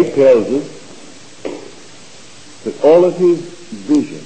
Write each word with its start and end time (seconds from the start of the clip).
it 0.00 0.14
tells 0.14 0.46
us 0.48 0.66
that 2.64 2.84
all 2.84 3.04
of 3.04 3.16
his 3.16 3.40
vision, 3.40 4.24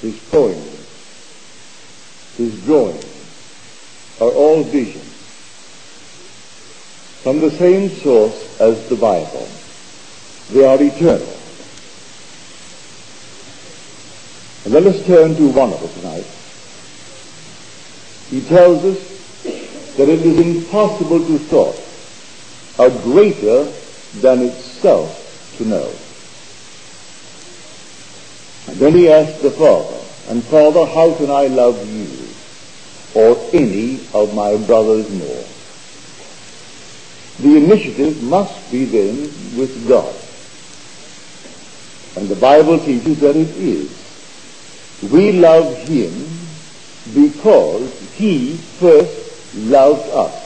his 0.00 0.18
poems, 0.30 0.70
his 2.36 2.64
drawings, 2.64 3.04
are 4.20 4.30
all 4.30 4.62
visions 4.64 5.04
from 7.22 7.40
the 7.40 7.50
same 7.50 7.88
source 7.88 8.60
as 8.60 8.88
the 8.88 8.96
Bible. 8.96 9.48
They 10.50 10.64
are 10.64 10.80
eternal. 10.82 11.36
And 14.64 14.74
let 14.74 14.86
us 14.86 15.04
turn 15.06 15.34
to 15.36 15.48
one 15.48 15.72
of 15.72 15.80
them 15.80 15.90
tonight. 16.00 16.26
He 18.30 18.40
tells 18.48 18.84
us 18.84 18.98
that 19.96 20.08
it 20.08 20.20
is 20.20 20.38
impossible 20.38 21.18
to 21.18 21.38
thought 21.38 21.80
are 22.78 22.90
greater 23.02 23.72
than 24.20 24.42
itself 24.42 25.20
to 25.58 25.64
know. 25.64 25.92
And 28.66 28.76
then 28.78 28.94
he 28.94 29.10
asked 29.10 29.42
the 29.42 29.50
Father, 29.50 29.96
and 30.28 30.42
Father, 30.44 30.86
how 30.86 31.14
can 31.14 31.30
I 31.30 31.48
love 31.48 31.86
you 31.88 32.08
or 33.14 33.36
any 33.52 34.00
of 34.14 34.34
my 34.34 34.56
brothers 34.56 35.10
more? 35.10 35.44
The 37.40 37.56
initiative 37.56 38.22
must 38.22 38.70
be 38.70 38.84
then 38.84 39.16
with 39.58 39.88
God. 39.88 40.14
And 42.16 42.28
the 42.28 42.36
Bible 42.36 42.78
teaches 42.78 43.20
that 43.20 43.36
it 43.36 43.50
is. 43.56 43.90
We 45.10 45.32
love 45.32 45.76
him 45.88 46.12
because 47.12 47.92
he 48.12 48.56
first 48.56 49.56
loved 49.56 50.08
us. 50.10 50.43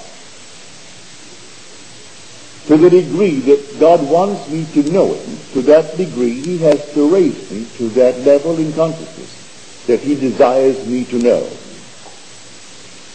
To 2.69 2.77
the 2.77 2.91
degree 2.91 3.41
that 3.41 3.81
God 3.81 4.07
wants 4.11 4.47
me 4.51 4.67
to 4.75 4.83
know 4.93 5.15
him, 5.15 5.39
to 5.55 5.63
that 5.63 5.97
degree 5.97 6.39
he 6.39 6.59
has 6.59 6.93
to 6.93 7.09
raise 7.09 7.51
me 7.51 7.67
to 7.79 7.89
that 7.97 8.19
level 8.21 8.59
in 8.59 8.75
consciousness 8.75 9.87
that 9.87 10.01
he 10.01 10.15
desires 10.15 10.87
me 10.87 11.07
to 11.07 11.19
know. 11.19 11.49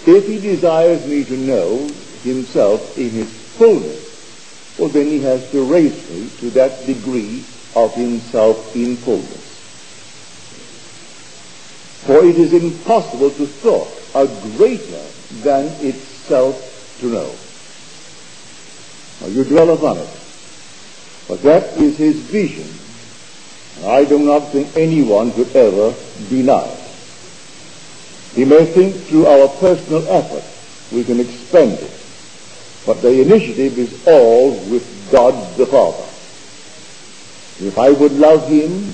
If 0.08 0.26
he 0.26 0.40
desires 0.40 1.06
me 1.06 1.24
to 1.26 1.38
know 1.38 1.88
himself 2.24 2.98
in 2.98 3.12
his 3.12 3.30
fullness, 3.30 4.80
well 4.80 4.90
then 4.90 5.06
he 5.06 5.20
has 5.22 5.48
to 5.52 5.64
raise 5.64 6.10
me 6.10 6.30
to 6.40 6.50
that 6.58 6.88
degree 6.88 7.46
of 7.76 7.94
himself 7.94 8.76
in 8.76 8.98
fullness. 8.98 9.54
For 12.08 12.26
it 12.26 12.40
is 12.40 12.54
impossible 12.54 13.30
to 13.30 13.46
thought 13.46 13.94
a 14.16 14.26
greater 14.58 15.06
than 15.44 15.68
itself 15.86 16.98
to 17.02 17.06
know. 17.06 17.36
Now 19.22 19.28
you 19.28 19.44
dwell 19.44 19.70
upon 19.72 19.98
it. 19.98 20.10
But 21.28 21.42
that 21.44 21.78
is 21.78 21.98
his 21.98 22.18
vision. 22.18 22.68
And 23.78 23.92
I 23.92 24.06
do 24.06 24.20
not 24.20 24.50
think 24.50 24.76
anyone 24.76 25.32
could 25.32 25.56
ever 25.56 25.96
deny 26.30 26.66
it. 26.66 26.80
He 28.36 28.46
may 28.46 28.66
think 28.66 28.96
through 28.96 29.28
our 29.28 29.48
personal 29.48 30.08
effort 30.10 30.44
we 30.94 31.04
can 31.04 31.20
expend 31.20 31.74
it. 31.74 31.92
But 32.86 33.02
the 33.02 33.22
initiative 33.22 33.78
is 33.78 34.08
all 34.08 34.52
with 34.70 35.10
God 35.12 35.34
the 35.58 35.66
Father. 35.66 36.04
If 37.66 37.78
I 37.78 37.92
would 37.92 38.14
love 38.14 38.48
him 38.50 38.94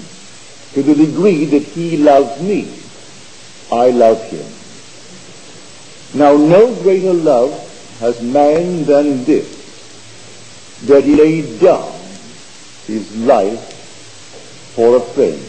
to 0.74 0.84
the 0.84 0.94
degree 0.94 1.46
that 1.46 1.64
he 1.64 1.98
loves 1.98 2.42
me, 2.42 2.80
I 3.72 3.90
love 3.90 4.22
him. 4.30 4.46
Now 6.14 6.36
no 6.36 6.76
greater 6.76 7.14
love 7.14 7.54
has 8.00 8.22
man 8.22 8.86
than 8.86 9.24
this, 9.24 9.59
that 10.86 11.04
he 11.04 11.16
laid 11.16 11.60
down 11.60 11.92
his 12.88 13.16
life 13.18 13.74
for 14.76 14.98
a 14.98 15.02
friend. 15.02 15.44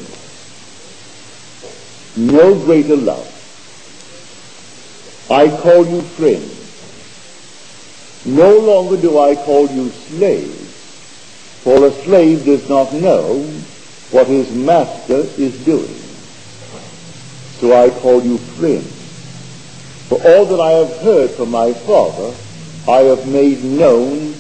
No 2.16 2.54
greater 2.64 2.96
love. 2.96 3.26
I 5.30 5.48
call 5.48 5.86
you 5.86 6.02
friend. 6.02 6.56
No 8.26 8.58
longer 8.58 9.00
do 9.00 9.18
I 9.18 9.36
call 9.36 9.68
you 9.68 9.88
slave, 9.90 10.52
for 11.62 11.86
a 11.86 11.92
slave 12.02 12.44
does 12.44 12.68
not 12.68 12.92
know 12.92 13.42
what 14.10 14.26
his 14.26 14.50
master 14.52 15.24
is 15.40 15.64
doing. 15.64 15.94
So 17.60 17.72
I 17.72 17.90
call 17.90 18.22
you 18.22 18.38
friend. 18.38 18.84
For 20.08 20.16
all 20.16 20.44
that 20.46 20.60
I 20.60 20.72
have 20.72 20.96
heard 20.98 21.30
from 21.30 21.50
my 21.52 21.72
Father, 21.72 22.34
I 22.90 23.02
have 23.02 23.28
made 23.28 23.62
known 23.62 24.34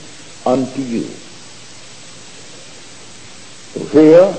unto 0.46 0.82
you. 0.82 1.08
So 3.72 3.84
here 3.86 4.34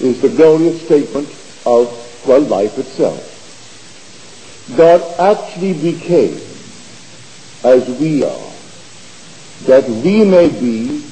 is 0.00 0.20
the 0.20 0.28
glorious 0.28 0.82
statement 0.82 1.28
of, 1.64 1.88
well, 2.26 2.40
life 2.42 2.78
itself. 2.78 3.32
God 4.76 5.00
actually 5.18 5.72
became 5.74 6.40
as 7.64 7.88
we 7.98 8.22
are, 8.24 8.52
that 9.64 9.88
we 9.88 10.24
may 10.24 10.48
be 10.48 11.04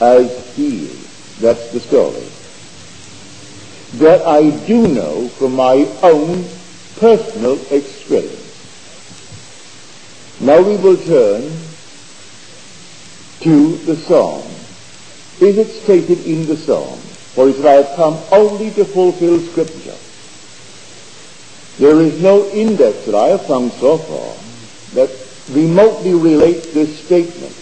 as 0.00 0.54
he 0.56 0.86
is. 0.86 1.38
That's 1.40 1.70
the 1.72 1.80
story. 1.80 2.26
That 3.98 4.26
I 4.26 4.50
do 4.66 4.88
know 4.88 5.28
from 5.28 5.54
my 5.54 5.86
own 6.02 6.44
personal 6.98 7.60
experience. 7.70 8.40
Now 10.40 10.60
we 10.62 10.76
will 10.76 10.96
turn 10.96 11.61
to 13.42 13.76
the 13.76 13.96
psalm. 13.96 14.42
Is 15.40 15.58
it 15.58 15.68
stated 15.68 16.24
in 16.26 16.46
the 16.46 16.56
psalm? 16.56 16.98
For 17.34 17.48
he 17.48 17.54
said, 17.54 17.66
I 17.66 17.82
have 17.82 17.96
come 17.96 18.18
only 18.30 18.70
to 18.72 18.84
fulfill 18.84 19.40
scripture. 19.40 19.96
There 21.78 22.00
is 22.02 22.22
no 22.22 22.48
index 22.50 23.06
that 23.06 23.14
I 23.14 23.28
have 23.28 23.46
found 23.46 23.72
so 23.72 23.98
far 23.98 24.36
that 24.94 25.10
remotely 25.50 26.14
relates 26.14 26.72
this 26.72 27.04
statement 27.04 27.54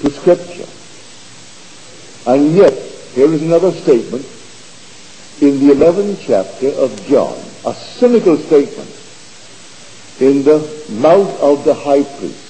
to 0.00 0.10
scripture. 0.10 0.68
And 2.30 2.54
yet, 2.54 2.74
here 3.14 3.32
is 3.32 3.42
another 3.42 3.72
statement 3.72 4.26
in 5.40 5.66
the 5.66 5.74
11th 5.74 6.20
chapter 6.20 6.68
of 6.68 7.06
John, 7.06 7.36
a 7.64 7.74
cynical 7.74 8.36
statement 8.36 8.90
in 10.20 10.44
the 10.44 10.58
mouth 11.00 11.40
of 11.40 11.64
the 11.64 11.74
high 11.74 12.04
priest. 12.04 12.45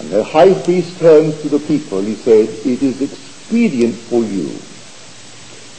And 0.00 0.08
the 0.08 0.24
high 0.24 0.54
priest 0.54 0.98
turns 0.98 1.40
to 1.42 1.50
the 1.50 1.58
people. 1.58 2.00
He 2.00 2.14
said, 2.14 2.48
it 2.48 2.82
is 2.82 3.02
expedient 3.02 3.94
for 3.94 4.24
you 4.24 4.48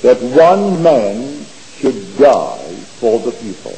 that 0.03 0.21
one 0.21 0.83
man 0.83 1.43
should 1.77 2.17
die 2.17 2.75
for 2.99 3.19
the 3.19 3.31
people 3.31 3.77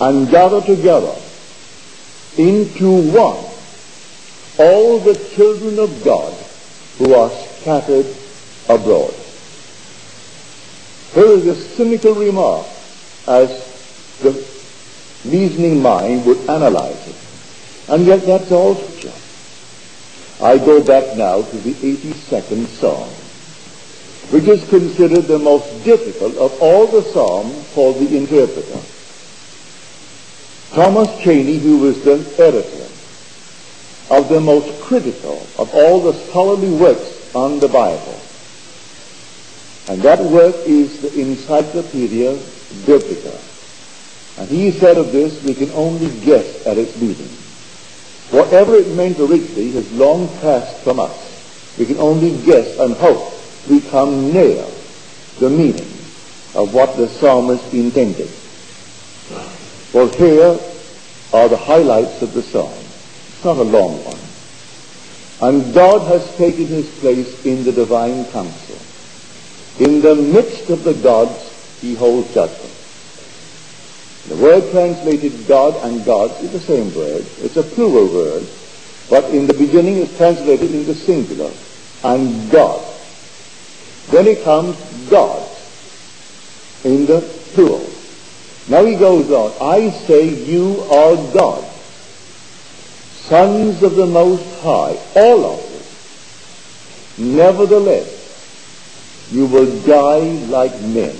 and 0.00 0.30
gather 0.30 0.62
together 0.62 1.14
into 2.38 3.12
one 3.12 3.44
all 4.58 4.98
the 5.00 5.14
children 5.34 5.78
of 5.78 6.02
God 6.04 6.32
who 6.98 7.14
are 7.14 7.30
scattered 7.30 8.06
abroad. 8.68 9.14
Here 11.12 11.32
is 11.32 11.46
a 11.46 11.54
cynical 11.54 12.14
remark 12.14 12.66
as 13.26 13.50
the 14.22 14.32
reasoning 15.24 15.82
mind 15.82 16.24
would 16.26 16.38
analyze. 16.48 17.03
And 17.88 18.06
yet 18.06 18.22
that's 18.22 18.50
all 18.50 18.74
scripture. 18.74 19.12
I 20.42 20.58
go 20.58 20.82
back 20.82 21.16
now 21.16 21.42
to 21.42 21.56
the 21.58 21.74
82nd 21.74 22.66
Psalm, 22.66 23.08
which 24.32 24.48
is 24.48 24.68
considered 24.68 25.22
the 25.22 25.38
most 25.38 25.84
difficult 25.84 26.36
of 26.36 26.60
all 26.60 26.86
the 26.86 27.02
Psalms 27.02 27.66
for 27.68 27.92
the 27.92 28.16
interpreter. 28.16 28.80
Thomas 30.74 31.08
Cheyne, 31.20 31.60
who 31.60 31.78
was 31.78 32.02
the 32.02 32.18
editor 32.42 32.88
of 34.10 34.28
the 34.28 34.40
most 34.40 34.82
critical 34.82 35.46
of 35.58 35.72
all 35.72 36.00
the 36.00 36.12
scholarly 36.14 36.70
works 36.70 37.34
on 37.34 37.60
the 37.60 37.68
Bible, 37.68 38.20
and 39.88 40.02
that 40.02 40.20
work 40.20 40.56
is 40.66 41.00
the 41.00 41.20
Encyclopedia 41.20 42.36
Biblica. 42.86 43.38
And 44.38 44.48
he 44.48 44.72
said 44.72 44.98
of 44.98 45.12
this, 45.12 45.42
we 45.44 45.54
can 45.54 45.70
only 45.72 46.08
guess 46.24 46.66
at 46.66 46.76
its 46.76 47.00
meaning. 47.00 47.43
Whatever 48.34 48.74
it 48.74 48.88
meant 48.96 49.20
originally 49.20 49.70
has 49.72 49.92
long 49.92 50.26
passed 50.40 50.82
from 50.82 50.98
us. 50.98 51.76
We 51.78 51.86
can 51.86 51.98
only 51.98 52.36
guess 52.44 52.80
and 52.80 52.92
hope 52.94 53.32
we 53.70 53.80
come 53.80 54.32
near 54.32 54.66
the 55.38 55.50
meaning 55.50 55.86
of 56.56 56.74
what 56.74 56.96
the 56.96 57.08
psalmist 57.08 57.72
intended. 57.72 58.28
Well, 59.92 60.08
here 60.08 60.58
are 61.32 61.48
the 61.48 61.56
highlights 61.56 62.22
of 62.22 62.34
the 62.34 62.42
psalm. 62.42 62.74
It's 62.74 63.44
not 63.44 63.56
a 63.56 63.62
long 63.62 64.04
one. 64.04 64.18
And 65.40 65.72
God 65.72 66.08
has 66.08 66.36
taken 66.36 66.66
his 66.66 66.90
place 66.98 67.46
in 67.46 67.62
the 67.62 67.70
divine 67.70 68.24
council. 68.32 68.78
In 69.78 70.00
the 70.00 70.16
midst 70.16 70.70
of 70.70 70.82
the 70.82 70.94
gods, 70.94 71.78
he 71.80 71.94
holds 71.94 72.34
judgment. 72.34 72.63
The 74.28 74.36
word 74.36 74.70
translated 74.70 75.46
God 75.46 75.74
and 75.84 76.04
gods 76.04 76.40
is 76.42 76.52
the 76.52 76.60
same 76.60 76.94
word. 76.94 77.26
It's 77.40 77.56
a 77.56 77.62
plural 77.62 78.06
word. 78.12 78.46
but 79.10 79.24
in 79.34 79.46
the 79.46 79.54
beginning 79.54 79.98
is 79.98 80.16
translated 80.16 80.74
in 80.74 80.86
the 80.86 80.94
singular, 80.94 81.50
and 82.02 82.50
God. 82.50 82.82
Then 84.10 84.26
it 84.26 84.42
comes 84.44 84.76
God 85.10 85.48
in 86.84 87.06
the 87.06 87.20
plural. 87.52 87.90
Now 88.68 88.84
he 88.84 88.96
goes 88.96 89.30
on, 89.30 89.52
I 89.60 89.90
say 89.90 90.28
you 90.28 90.80
are 90.90 91.16
God, 91.34 91.64
sons 93.28 93.82
of 93.82 93.94
the 93.96 94.06
Most 94.06 94.62
High, 94.62 94.98
all 95.16 95.44
of 95.52 95.60
you. 97.18 97.36
Nevertheless, 97.36 99.28
you 99.30 99.46
will 99.46 99.80
die 99.82 100.30
like 100.48 100.72
men. 100.80 101.16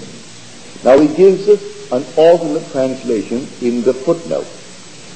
Now 0.82 0.98
he 0.98 1.08
gives 1.14 1.48
us 1.48 1.73
an 1.92 2.04
alternate 2.16 2.70
translation 2.72 3.46
in 3.60 3.82
the 3.82 3.94
footnote, 3.94 4.46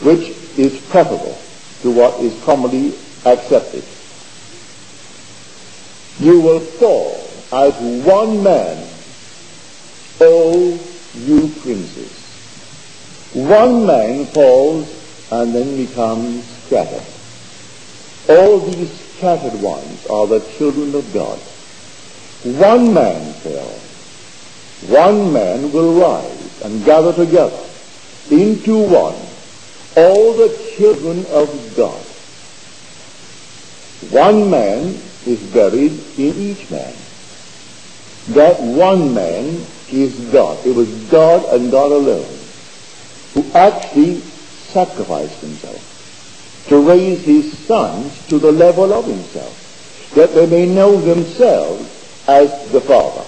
which 0.03 0.37
is 0.59 0.81
preferable 0.89 1.39
to 1.83 1.91
what 1.91 2.21
is 2.21 2.43
commonly 2.45 2.95
accepted. 3.25 3.85
You 6.21 6.41
will 6.41 6.61
fall 6.61 7.29
as 7.53 7.75
one 8.05 8.43
man, 8.43 8.87
O 10.21 10.79
you 11.15 11.49
princes. 11.61 12.13
One 13.35 13.87
man 13.87 14.27
falls 14.27 14.89
and 15.31 15.55
then 15.55 15.77
becomes 15.77 16.45
scattered. 16.67 17.05
All 18.29 18.59
these 18.61 18.91
scattered 19.17 19.61
ones 19.61 20.07
are 20.07 20.27
the 20.27 20.41
children 20.57 20.95
of 20.95 21.13
God. 21.13 21.39
One 22.45 22.93
man 22.95 23.33
fell. 23.35 23.79
One 24.91 25.33
man 25.33 25.73
will 25.73 26.01
rise 26.01 26.38
and 26.65 26.85
gather 26.85 27.13
together 27.13 27.65
into 28.31 28.79
one 28.79 29.15
all 29.97 30.33
the 30.35 30.49
children 30.77 31.25
of 31.31 31.49
God. 31.77 32.05
One 34.13 34.51
man 34.51 35.01
is 35.27 35.41
buried 35.53 35.93
in 36.17 36.35
each 36.37 36.71
man. 36.71 36.95
That 38.29 38.61
one 38.61 39.15
man 39.15 39.67
is 39.91 40.15
God. 40.31 40.65
It 40.67 40.75
was 40.75 40.89
God 41.11 41.55
and 41.55 41.71
God 41.71 41.93
alone 41.93 42.39
who 43.35 43.51
actually 43.55 44.21
sacrificed 44.73 45.41
himself 45.41 46.65
to 46.69 46.81
raise 46.81 47.23
his 47.23 47.57
sons 47.67 48.27
to 48.29 48.39
the 48.39 48.53
level 48.53 48.93
of 48.93 49.07
himself, 49.07 50.13
that 50.15 50.35
they 50.35 50.47
may 50.47 50.67
know 50.67 51.01
themselves 51.01 51.89
as 52.29 52.71
the 52.71 52.81
Father. 52.81 53.25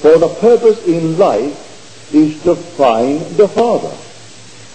For 0.00 0.18
the 0.18 0.28
purpose 0.28 0.86
in 0.86 1.18
life 1.18 2.12
is 2.12 2.42
to 2.42 2.54
find 2.54 3.20
the 3.36 3.48
Father 3.48 3.94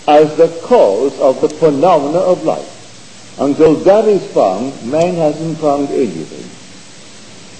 as 0.07 0.35
the 0.35 0.49
cause 0.63 1.17
of 1.19 1.41
the 1.41 1.49
phenomena 1.49 2.17
of 2.17 2.43
life. 2.43 3.37
Until 3.39 3.75
that 3.75 4.05
is 4.05 4.25
found, 4.33 4.83
man 4.85 5.15
hasn't 5.15 5.59
found 5.59 5.89
anything. 5.89 6.49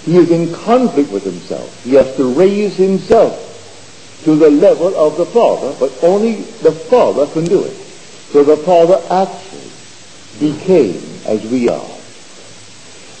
He 0.04 0.18
is 0.18 0.30
in 0.30 0.52
conflict 0.52 1.10
with 1.10 1.24
himself. 1.24 1.84
He 1.84 1.94
has 1.94 2.14
to 2.16 2.34
raise 2.34 2.76
himself 2.76 3.48
to 4.24 4.36
the 4.36 4.50
level 4.50 4.94
of 4.96 5.16
the 5.16 5.26
Father, 5.26 5.74
but 5.78 5.92
only 6.02 6.42
the 6.62 6.72
Father 6.72 7.26
can 7.32 7.44
do 7.44 7.62
it. 7.62 7.76
So 8.32 8.42
the 8.42 8.56
Father 8.56 9.00
actually 9.08 9.70
became 10.40 11.02
as 11.26 11.44
we 11.46 11.68
are. 11.68 11.90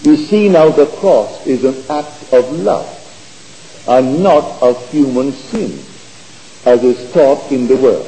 You 0.02 0.16
see 0.16 0.48
now 0.48 0.70
the 0.70 0.86
cross 0.86 1.46
is 1.46 1.64
an 1.64 1.84
act 1.88 2.32
of 2.32 2.50
love 2.52 3.01
and 3.88 4.22
not 4.22 4.62
of 4.62 4.90
human 4.90 5.32
sin, 5.32 5.72
as 6.64 6.84
is 6.84 7.12
taught 7.12 7.50
in 7.50 7.66
the 7.66 7.76
world. 7.76 8.06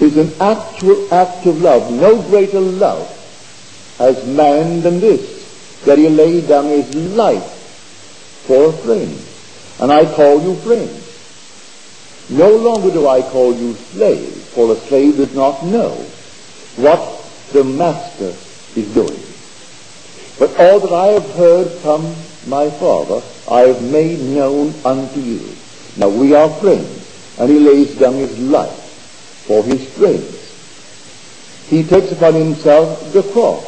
is 0.00 0.16
an 0.16 0.32
actual 0.40 1.12
act 1.12 1.46
of 1.46 1.60
love. 1.60 1.90
No 1.92 2.22
greater 2.22 2.60
love 2.60 3.08
has 3.98 4.26
man 4.26 4.80
than 4.82 5.00
this, 5.00 5.82
that 5.84 5.98
he 5.98 6.08
laid 6.08 6.48
down 6.48 6.66
his 6.66 6.94
life 7.16 7.42
for 8.46 8.70
a 8.70 8.72
friend. 8.72 9.16
And 9.80 9.92
I 9.92 10.04
call 10.14 10.42
you 10.42 10.56
friends. 10.56 11.04
No 12.30 12.50
longer 12.56 12.90
do 12.90 13.08
I 13.08 13.22
call 13.22 13.54
you 13.54 13.74
slaves, 13.74 14.48
for 14.48 14.72
a 14.72 14.76
slave 14.76 15.16
does 15.16 15.34
not 15.34 15.64
know 15.64 15.94
what 16.76 17.00
the 17.52 17.64
master 17.64 18.34
is 18.78 18.92
doing. 18.92 19.20
But 20.38 20.58
all 20.60 20.80
that 20.80 20.92
I 20.92 21.06
have 21.08 21.30
heard 21.34 21.68
from 21.68 22.02
my 22.46 22.70
Father, 22.70 23.22
I 23.50 23.60
have 23.60 23.82
made 23.82 24.20
known 24.20 24.74
unto 24.84 25.20
you. 25.20 25.40
Now 25.96 26.08
we 26.08 26.34
are 26.34 26.50
friends, 26.60 27.36
and 27.38 27.50
he 27.50 27.58
lays 27.58 27.94
down 27.96 28.14
his 28.14 28.38
life 28.38 28.70
for 29.46 29.62
his 29.64 29.88
friends. 29.94 30.34
He 31.68 31.82
takes 31.82 32.12
upon 32.12 32.34
himself 32.34 33.12
the 33.12 33.22
cross. 33.32 33.64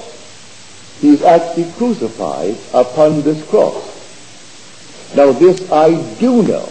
He 1.00 1.10
is 1.10 1.22
actually 1.22 1.72
crucified 1.72 2.56
upon 2.74 3.22
this 3.22 3.42
cross. 3.48 3.82
Now 5.16 5.32
this 5.32 5.70
I 5.72 5.90
do 6.18 6.42
know, 6.42 6.68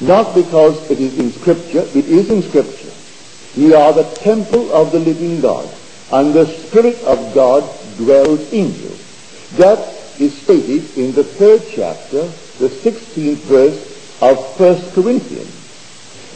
not 0.00 0.34
because 0.34 0.90
it 0.90 1.00
is 1.00 1.18
in 1.18 1.30
Scripture, 1.30 1.86
it 1.94 2.06
is 2.06 2.30
in 2.30 2.42
Scripture. 2.42 2.90
Ye 3.54 3.72
are 3.72 3.92
the 3.92 4.04
temple 4.16 4.72
of 4.72 4.90
the 4.90 4.98
living 4.98 5.40
God, 5.40 5.68
and 6.12 6.34
the 6.34 6.46
Spirit 6.46 7.00
of 7.04 7.34
God 7.34 7.62
dwells 7.96 8.52
in 8.52 8.74
you. 8.74 8.90
That 9.58 9.78
is 10.20 10.36
stated 10.42 10.96
in 10.96 11.12
the 11.12 11.24
third 11.24 11.62
chapter, 11.70 12.22
the 12.58 12.68
16th 12.68 13.36
verse 13.48 13.94
of 14.20 14.38
1 14.58 14.92
Corinthians. 14.92 15.50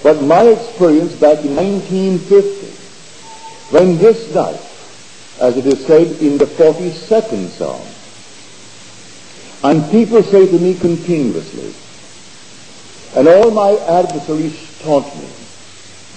But 0.02 0.22
my 0.22 0.42
experience 0.42 1.14
back 1.14 1.44
in 1.44 1.56
1950, 1.56 2.66
when 3.70 3.98
this 3.98 4.34
night, 4.34 4.60
as 5.40 5.56
it 5.56 5.66
is 5.66 5.84
said 5.86 6.06
in 6.22 6.38
the 6.38 6.46
42nd 6.46 7.48
Psalm, 7.48 7.86
and 9.64 9.90
people 9.90 10.22
say 10.22 10.46
to 10.46 10.58
me 10.58 10.75
continuously, 10.78 11.75
and 13.16 13.26
all 13.26 13.50
my 13.50 13.76
adversaries 13.86 14.56
taunt 14.82 15.06
me, 15.16 15.26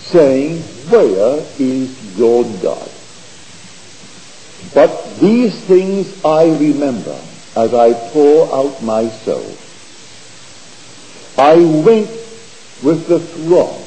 saying, 0.02 0.62
Where 0.90 1.44
is 1.60 2.18
your 2.18 2.44
God? 2.62 2.90
But 4.74 5.20
these 5.20 5.60
things 5.66 6.24
I 6.24 6.46
remember 6.58 7.20
as 7.56 7.74
I 7.74 7.94
pour 8.12 8.54
out 8.54 8.82
my 8.82 9.10
soul. 9.10 9.58
I 11.38 11.56
went 11.56 12.10
with 12.84 13.08
the 13.08 13.20
throng, 13.20 13.84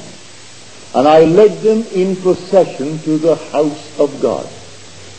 and 0.93 1.07
I 1.07 1.25
led 1.25 1.61
them 1.61 1.85
in 1.91 2.15
procession 2.15 2.99
to 2.99 3.17
the 3.17 3.35
house 3.35 3.99
of 3.99 4.21
God. 4.21 4.47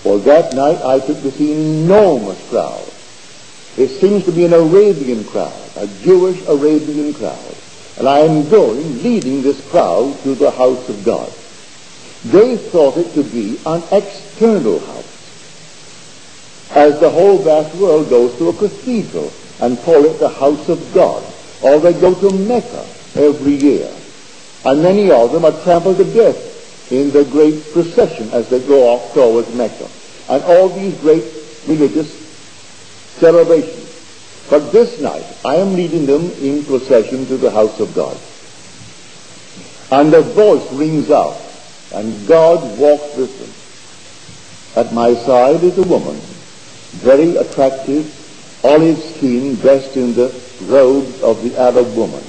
For 0.02 0.18
that 0.20 0.54
night 0.54 0.80
I 0.82 1.00
took 1.00 1.18
this 1.18 1.40
enormous 1.40 2.48
crowd. 2.48 2.86
It 3.76 3.88
seems 4.00 4.24
to 4.24 4.32
be 4.32 4.44
an 4.44 4.52
Arabian 4.52 5.24
crowd, 5.24 5.70
a 5.76 5.86
Jewish 6.02 6.40
Arabian 6.46 7.12
crowd. 7.14 7.56
And 7.98 8.08
I 8.08 8.20
am 8.20 8.48
going, 8.48 9.02
leading 9.02 9.42
this 9.42 9.60
crowd 9.70 10.18
to 10.22 10.34
the 10.34 10.50
house 10.50 10.88
of 10.88 11.04
God. 11.04 11.32
They 12.24 12.56
thought 12.56 12.96
it 12.96 13.12
to 13.14 13.22
be 13.22 13.58
an 13.66 13.82
external 13.90 14.78
house 14.78 15.05
as 16.70 16.98
the 17.00 17.10
whole 17.10 17.38
vast 17.38 17.74
world 17.76 18.10
goes 18.10 18.36
to 18.38 18.48
a 18.48 18.52
cathedral 18.52 19.32
and 19.60 19.78
call 19.80 20.04
it 20.04 20.18
the 20.18 20.28
house 20.28 20.68
of 20.68 20.92
God. 20.92 21.22
Or 21.62 21.80
they 21.80 21.92
go 21.92 22.14
to 22.14 22.34
Mecca 22.36 22.86
every 23.14 23.54
year. 23.54 23.90
And 24.64 24.82
many 24.82 25.10
of 25.10 25.32
them 25.32 25.44
are 25.44 25.62
trampled 25.62 25.96
to 25.98 26.04
death 26.04 26.90
in 26.92 27.10
the 27.10 27.24
great 27.24 27.72
procession 27.72 28.30
as 28.32 28.48
they 28.48 28.60
go 28.66 28.88
off 28.88 29.14
towards 29.14 29.54
Mecca. 29.54 29.88
And 30.28 30.42
all 30.44 30.68
these 30.68 30.98
great 31.00 31.24
religious 31.66 32.12
celebrations. 33.18 33.84
But 34.50 34.70
this 34.70 35.00
night, 35.00 35.26
I 35.44 35.56
am 35.56 35.74
leading 35.74 36.06
them 36.06 36.30
in 36.40 36.64
procession 36.64 37.26
to 37.26 37.36
the 37.36 37.50
house 37.50 37.80
of 37.80 37.94
God. 37.94 38.16
And 39.90 40.12
a 40.14 40.20
voice 40.20 40.72
rings 40.72 41.10
out, 41.10 41.40
and 41.94 42.26
God 42.28 42.78
walks 42.78 43.16
with 43.16 43.32
them. 43.38 44.84
At 44.84 44.92
my 44.92 45.14
side 45.14 45.62
is 45.62 45.78
a 45.78 45.82
woman 45.82 46.20
very 47.02 47.36
attractive, 47.36 48.12
olive 48.64 48.98
skin, 48.98 49.56
dressed 49.56 49.96
in 49.96 50.14
the 50.14 50.32
robes 50.64 51.22
of 51.22 51.42
the 51.42 51.58
Arab 51.58 51.94
woman. 51.96 52.24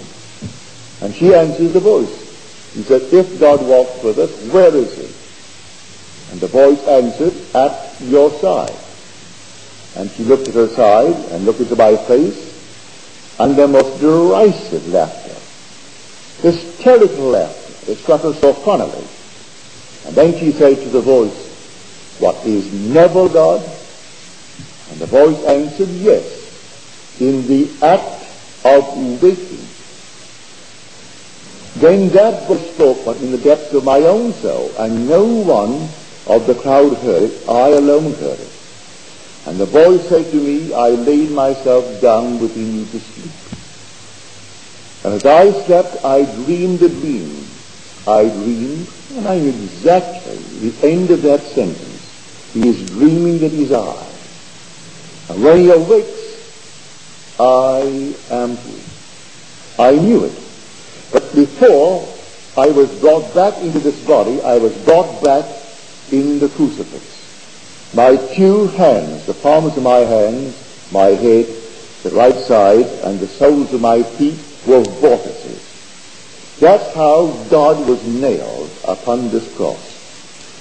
And 1.02 1.14
she 1.14 1.34
answers 1.34 1.74
the 1.74 1.80
voice. 1.80 2.26
He 2.74 2.84
said, 2.84 3.02
if 3.14 3.40
God 3.40 3.66
walks 3.66 4.04
with 4.04 4.20
us, 4.20 4.32
where 4.52 4.76
is 4.76 4.94
he? 4.96 6.32
And 6.32 6.42
the 6.42 6.48
voice 6.48 6.86
answered, 6.88 7.34
at 7.56 8.02
your 8.02 8.30
side. 8.32 8.76
And 9.96 10.12
she 10.12 10.24
looked 10.24 10.48
at 10.48 10.54
her 10.54 10.68
side 10.68 11.16
and 11.32 11.46
looked 11.46 11.62
into 11.62 11.76
my 11.76 11.96
face, 11.96 12.54
and 13.40 13.56
there 13.56 13.68
was 13.68 14.00
derisive 14.00 14.88
laughter, 14.90 15.34
hysterical 16.42 17.30
laughter. 17.30 17.92
It 17.92 17.98
struck 17.98 18.22
her 18.22 18.34
so 18.34 18.54
funnily. 18.54 19.08
And 20.06 20.16
then 20.16 20.38
she 20.40 20.52
said 20.52 20.78
to 20.78 20.90
the 20.90 21.02
voice, 21.02 21.46
what 22.20 22.46
is 22.46 22.72
never 22.74 23.30
God 23.30 23.62
and 24.90 25.00
the 25.00 25.06
voice 25.06 25.44
answered, 25.46 25.90
yes, 25.90 27.20
in 27.20 27.48
the 27.48 27.70
act 27.82 28.24
of 28.66 29.22
waking. 29.22 29.66
Then 31.80 32.10
that 32.10 32.50
was 32.50 32.60
spoken 32.74 33.24
in 33.24 33.32
the 33.32 33.38
depths 33.38 33.74
of 33.74 33.84
my 33.84 34.00
own 34.00 34.34
soul, 34.34 34.74
and 34.80 35.08
no 35.08 35.26
one 35.26 35.90
of 36.26 36.48
the 36.48 36.56
crowd 36.56 36.98
heard 36.98 37.24
it. 37.24 37.50
I 37.50 37.70
alone 37.70 38.14
heard 38.14 38.40
it. 38.40 38.54
And 39.46 39.58
the 39.58 39.66
voice 39.66 40.10
said 40.10 40.30
to 40.32 40.38
me, 40.38 40.74
I 40.74 40.90
laid 40.90 41.32
myself 41.32 42.02
down 42.02 42.40
within 42.40 42.80
you 42.80 42.86
to 42.86 43.00
sleep. 43.00 43.32
And 45.06 45.14
as 45.14 45.26
I 45.26 45.52
slept, 45.66 46.04
I 46.04 46.26
dreamed 46.44 46.82
a 46.82 46.90
dream. 46.90 47.46
I 48.08 48.28
dreamed, 48.28 48.88
and 49.16 49.28
I 49.28 49.38
knew 49.38 49.50
exactly 49.50 50.38
the 50.70 50.88
end 50.88 51.12
of 51.12 51.22
that 51.22 51.42
sentence. 51.42 52.52
He 52.54 52.68
is 52.68 52.90
dreaming 52.90 53.40
that 53.40 53.52
he's 53.52 53.72
I. 53.72 54.07
And 55.30 55.44
when 55.44 55.58
he 55.60 55.70
awakes, 55.70 57.38
I 57.40 58.14
am 58.32 58.58
he. 58.58 58.82
I 59.80 59.92
knew 59.92 60.24
it. 60.26 60.34
But 61.12 61.34
before 61.36 62.08
I 62.58 62.68
was 62.72 62.90
brought 63.00 63.34
back 63.36 63.58
into 63.62 63.80
this 63.80 64.04
body, 64.06 64.42
I 64.42 64.58
was 64.58 64.76
brought 64.84 65.24
back 65.24 65.46
in 66.12 66.40
the 66.40 66.50
crucifix. 66.50 67.04
My 67.94 68.16
two 68.36 68.68
hands, 68.68 69.26
the 69.26 69.34
palms 69.34 69.78
of 69.78 69.84
my 69.84 70.00
hands, 70.00 70.56
my 70.92 71.08
head, 71.08 71.46
the 72.04 72.12
right 72.12 72.36
side, 72.36 72.86
and 73.04 73.20
the 73.20 73.28
soles 73.28 73.74
of 73.74 73.82
my 73.82 74.04
feet 74.04 74.40
were 74.66 74.82
vortices. 74.82 75.64
That's 76.60 76.94
how 76.96 77.28
God 77.50 77.88
was 77.88 78.06
nailed 78.08 78.72
upon 78.88 79.30
this 79.30 79.56
cross. 79.56 79.94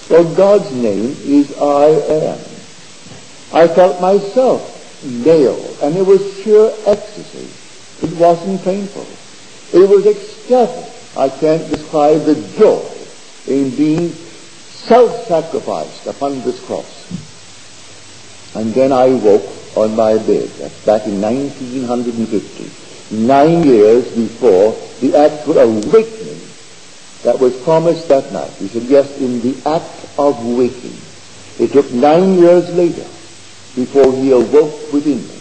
For 0.08 0.22
God's 0.22 0.70
name 0.72 1.16
is 1.24 1.56
I 1.56 1.86
am. 1.88 2.45
I 3.52 3.68
felt 3.68 4.00
myself 4.00 5.04
nailed, 5.04 5.78
and 5.82 5.96
it 5.96 6.04
was 6.04 6.20
sheer 6.42 6.72
ecstasy. 6.86 7.48
It 8.06 8.16
wasn't 8.16 8.62
painful. 8.62 9.06
It 9.72 9.88
was 9.88 10.06
ecstatic. 10.06 10.92
I 11.16 11.28
can't 11.28 11.68
describe 11.70 12.24
the 12.24 12.34
joy 12.58 12.84
in 13.46 13.74
being 13.76 14.10
self-sacrificed 14.10 16.06
upon 16.06 16.40
this 16.42 16.64
cross. 16.66 17.06
And 18.54 18.74
then 18.74 18.92
I 18.92 19.08
woke 19.08 19.48
on 19.76 19.96
my 19.96 20.18
bed. 20.18 20.48
That's 20.58 20.84
back 20.84 21.06
in 21.06 21.20
1950, 21.20 23.16
nine 23.26 23.64
years 23.64 24.04
before 24.14 24.72
the 25.00 25.16
actual 25.16 25.58
awakening 25.58 26.40
that 27.22 27.38
was 27.38 27.56
promised 27.62 28.08
that 28.08 28.32
night. 28.32 28.50
He 28.52 28.68
said, 28.68 28.82
yes, 28.84 29.18
in 29.18 29.40
the 29.40 29.56
act 29.68 30.18
of 30.18 30.44
waking. 30.44 30.96
It 31.58 31.72
took 31.72 31.90
nine 31.92 32.34
years 32.34 32.68
later 32.74 33.06
before 33.76 34.12
he 34.14 34.32
awoke 34.32 34.92
within 34.92 35.18
me 35.18 35.38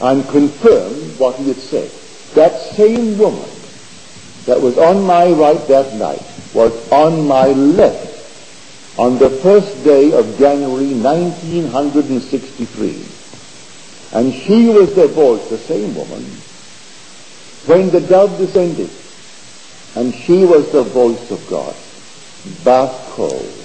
and 0.00 0.28
confirmed 0.30 1.18
what 1.18 1.36
he 1.36 1.46
had 1.48 1.58
said. 1.58 1.90
That 2.34 2.58
same 2.74 3.18
woman 3.18 3.48
that 4.46 4.60
was 4.60 4.76
on 4.78 5.04
my 5.04 5.30
right 5.30 5.64
that 5.68 5.94
night 5.94 6.22
was 6.52 6.72
on 6.90 7.28
my 7.28 7.46
left 7.46 8.12
on 8.98 9.18
the 9.18 9.30
first 9.30 9.84
day 9.84 10.12
of 10.12 10.36
January 10.38 10.92
1963. 10.94 13.04
And 14.12 14.34
she 14.34 14.68
was 14.68 14.94
the 14.94 15.08
voice, 15.08 15.48
the 15.48 15.58
same 15.58 15.94
woman, 15.94 16.22
when 17.66 17.90
the 17.90 18.00
dove 18.00 18.38
descended. 18.38 18.90
And 19.94 20.14
she 20.14 20.44
was 20.44 20.70
the 20.72 20.82
voice 20.82 21.30
of 21.30 21.46
God. 21.48 21.76
Bath 22.64 23.12
Kol. 23.12 23.61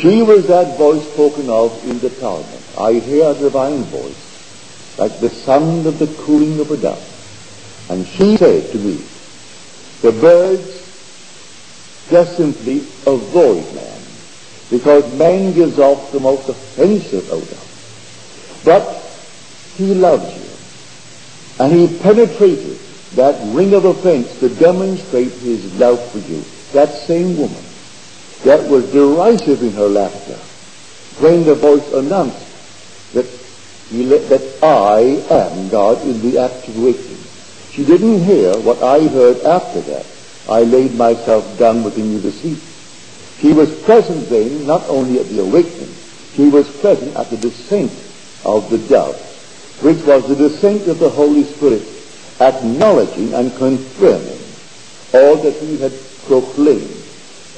She 0.00 0.22
was 0.22 0.46
that 0.46 0.78
voice 0.78 1.04
spoken 1.12 1.50
of 1.50 1.86
in 1.86 1.98
the 1.98 2.08
Talmud. 2.08 2.62
I 2.78 2.94
hear 2.94 3.30
a 3.30 3.34
divine 3.34 3.82
voice, 3.82 4.96
like 4.98 5.20
the 5.20 5.28
sound 5.28 5.86
of 5.86 5.98
the 5.98 6.06
cooing 6.24 6.58
of 6.58 6.70
a 6.70 6.78
dove. 6.78 7.86
And 7.90 8.06
she 8.06 8.38
said 8.38 8.72
to 8.72 8.78
me, 8.78 9.04
the 10.00 10.12
birds 10.12 10.80
just 12.08 12.38
simply 12.38 12.78
avoid 13.06 13.74
man 13.74 14.00
because 14.70 15.12
man 15.18 15.52
gives 15.52 15.78
off 15.78 16.12
the 16.12 16.20
most 16.20 16.48
offensive 16.48 17.30
odor. 17.30 17.60
But 18.64 19.02
he 19.76 19.92
loves 19.92 20.34
you. 20.34 20.48
And 21.62 21.74
he 21.74 21.98
penetrated 21.98 22.78
that 23.16 23.54
ring 23.54 23.74
of 23.74 23.84
offense 23.84 24.40
to 24.40 24.48
demonstrate 24.48 25.32
his 25.32 25.78
love 25.78 26.00
for 26.10 26.20
you. 26.20 26.42
That 26.72 26.94
same 27.06 27.36
woman 27.36 27.69
that 28.44 28.68
was 28.68 28.90
derisive 28.92 29.62
in 29.62 29.72
her 29.72 29.88
laughter 29.88 30.38
when 31.20 31.44
the 31.44 31.54
voice 31.54 31.92
announced 31.92 32.46
that, 33.12 33.26
that 33.90 34.58
I 34.62 35.00
am 35.30 35.68
God 35.68 36.00
in 36.02 36.22
the 36.22 36.38
act 36.38 36.68
of 36.68 36.82
waking. 36.82 37.18
She 37.72 37.84
didn't 37.84 38.24
hear 38.24 38.56
what 38.58 38.82
I 38.82 39.06
heard 39.08 39.42
after 39.42 39.80
that. 39.82 40.06
I 40.48 40.62
laid 40.62 40.94
myself 40.94 41.58
down 41.58 41.84
within 41.84 42.12
you 42.12 42.20
to 42.22 42.32
sleep. 42.32 42.58
She 43.40 43.52
was 43.52 43.70
present 43.82 44.28
then, 44.28 44.66
not 44.66 44.88
only 44.88 45.20
at 45.20 45.28
the 45.28 45.42
awakening, 45.42 45.94
he 46.32 46.48
was 46.48 46.68
present 46.80 47.16
at 47.16 47.28
the 47.30 47.36
descent 47.36 47.92
of 48.44 48.70
the 48.70 48.78
dove, 48.78 49.16
which 49.82 50.02
was 50.04 50.26
the 50.28 50.36
descent 50.36 50.88
of 50.88 50.98
the 50.98 51.10
Holy 51.10 51.44
Spirit, 51.44 51.82
acknowledging 52.40 53.34
and 53.34 53.54
confirming 53.56 54.40
all 55.12 55.36
that 55.36 55.54
he 55.60 55.76
had 55.78 55.92
proclaimed 56.26 56.99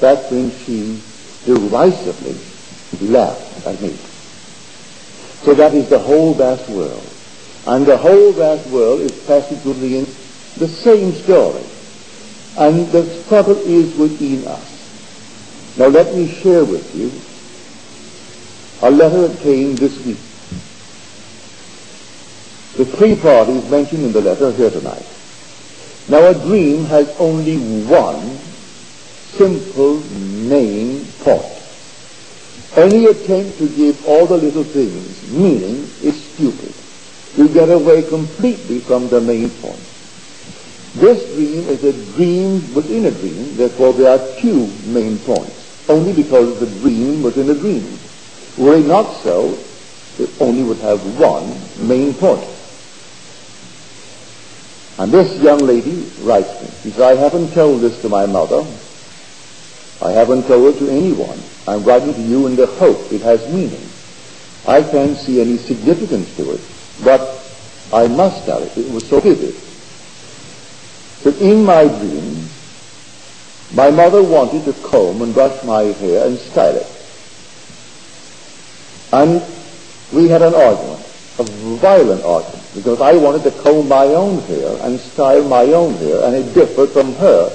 back 0.03 0.29
when 0.29 0.51
she 0.51 1.01
derisively 1.45 2.35
laughed 3.07 3.65
at 3.65 3.79
me. 3.81 3.95
So 5.47 5.53
that 5.53 5.73
is 5.73 5.87
the 5.87 5.97
whole 5.97 6.33
vast 6.33 6.67
world. 6.69 7.07
And 7.65 7.85
the 7.85 7.95
whole 7.95 8.33
vast 8.33 8.69
world 8.69 8.99
is 8.99 9.13
passing 9.25 9.59
through 9.59 9.75
the, 9.75 10.67
same 10.67 11.13
story. 11.13 11.63
And 12.57 12.87
the 12.87 13.05
struggle 13.23 13.55
is 13.55 13.95
within 13.95 14.45
us. 14.45 15.77
Now 15.77 15.87
let 15.87 16.13
me 16.13 16.27
share 16.27 16.65
with 16.65 16.93
you 16.93 17.09
a 18.85 18.91
letter 18.91 19.29
that 19.29 19.39
came 19.39 19.77
this 19.77 19.95
week. 20.05 20.19
The 22.75 22.97
three 22.97 23.15
parties 23.15 23.71
mentioned 23.71 24.03
in 24.03 24.11
the 24.11 24.19
letter 24.19 24.51
here 24.51 24.69
tonight. 24.69 25.07
Now 26.09 26.27
a 26.27 26.33
dream 26.33 26.83
has 26.85 27.07
only 27.19 27.55
one 27.85 28.42
simple 29.37 29.99
main 30.49 31.05
point. 31.19 31.43
Any 32.75 33.05
attempt 33.05 33.57
to 33.59 33.69
give 33.69 34.05
all 34.07 34.25
the 34.25 34.37
little 34.37 34.63
things 34.63 35.31
meaning 35.31 35.87
is 36.01 36.21
stupid 36.33 36.73
you 37.35 37.47
get 37.49 37.69
away 37.69 38.03
completely 38.03 38.79
from 38.79 39.09
the 39.09 39.19
main 39.19 39.49
point. 39.49 39.81
This 40.95 41.25
dream 41.33 41.67
is 41.67 41.83
a 41.83 42.15
dream 42.15 42.73
within 42.75 43.05
a 43.05 43.11
dream, 43.11 43.55
therefore 43.57 43.93
there 43.93 44.11
are 44.11 44.39
two 44.39 44.67
main 44.85 45.17
points, 45.19 45.89
only 45.89 46.13
because 46.13 46.59
the 46.59 46.67
dream 46.81 47.23
was 47.23 47.37
in 47.37 47.49
a 47.49 47.55
dream. 47.55 47.97
Were 48.57 48.75
it 48.75 48.85
not 48.85 49.11
so, 49.23 49.57
it 50.19 50.29
only 50.39 50.61
would 50.61 50.77
have 50.77 51.01
one 51.19 51.49
main 51.87 52.13
point. 52.13 52.47
And 54.99 55.11
this 55.11 55.41
young 55.41 55.57
lady 55.57 56.07
writes 56.21 56.61
me. 56.61 56.67
She 56.83 56.91
says, 56.91 57.01
I 57.01 57.15
haven't 57.15 57.51
told 57.53 57.81
this 57.81 57.99
to 58.03 58.09
my 58.09 58.27
mother. 58.27 58.63
I 60.03 60.11
haven't 60.11 60.43
told 60.43 60.75
it 60.75 60.79
to 60.79 60.89
anyone. 60.89 61.39
I'm 61.65 61.83
writing 61.83 62.13
to 62.13 62.21
you 62.21 62.47
in 62.47 62.57
the 62.57 62.67
hope 62.67 63.11
it 63.11 63.21
has 63.21 63.41
meaning. 63.53 63.87
I 64.67 64.83
can't 64.83 65.15
see 65.15 65.39
any 65.39 65.57
significance 65.57 66.35
to 66.35 66.51
it. 66.51 66.61
But 67.03 67.21
I 67.93 68.07
must 68.07 68.45
tell 68.45 68.61
it. 68.61 68.77
It 68.77 68.91
was 68.91 69.07
so 69.07 69.21
vivid. 69.21 69.55
That 71.23 71.39
in 71.41 71.63
my 71.63 71.87
dream, 71.87 72.49
my 73.73 73.91
mother 73.91 74.21
wanted 74.21 74.65
to 74.65 74.73
comb 74.83 75.21
and 75.21 75.33
brush 75.33 75.63
my 75.63 75.83
hair 75.83 76.27
and 76.27 76.37
style 76.37 76.75
it. 76.75 76.87
And 79.13 79.41
we 80.11 80.27
had 80.27 80.41
an 80.41 80.53
argument, 80.53 80.99
a 81.39 81.43
violent 81.79 82.23
argument, 82.25 82.69
because 82.75 82.99
I 82.99 83.13
wanted 83.13 83.43
to 83.43 83.51
comb 83.63 83.87
my 83.87 84.05
own 84.05 84.41
hair 84.43 84.77
and 84.81 84.99
style 84.99 85.47
my 85.47 85.63
own 85.63 85.93
hair, 85.95 86.25
and 86.25 86.35
it 86.35 86.53
differed 86.53 86.89
from 86.89 87.13
her 87.15 87.49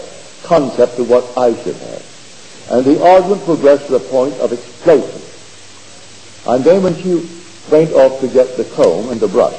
concept 0.45 0.99
of 0.99 1.11
what 1.11 1.37
I 1.37 1.55
should 1.63 1.77
have. 1.77 2.08
And 2.71 2.85
the 2.85 3.03
argument 3.03 3.45
progressed 3.45 3.87
to 3.87 3.93
the 3.93 4.01
point 4.01 4.35
of 4.35 4.53
explosion. 4.53 5.23
And 6.47 6.65
then 6.65 6.83
when 6.83 6.95
she 6.97 7.27
went 7.71 7.93
off 7.93 8.21
to 8.21 8.29
get 8.29 8.57
the 8.57 8.65
comb 8.65 9.11
and 9.11 9.21
the 9.21 9.29
brush. 9.29 9.59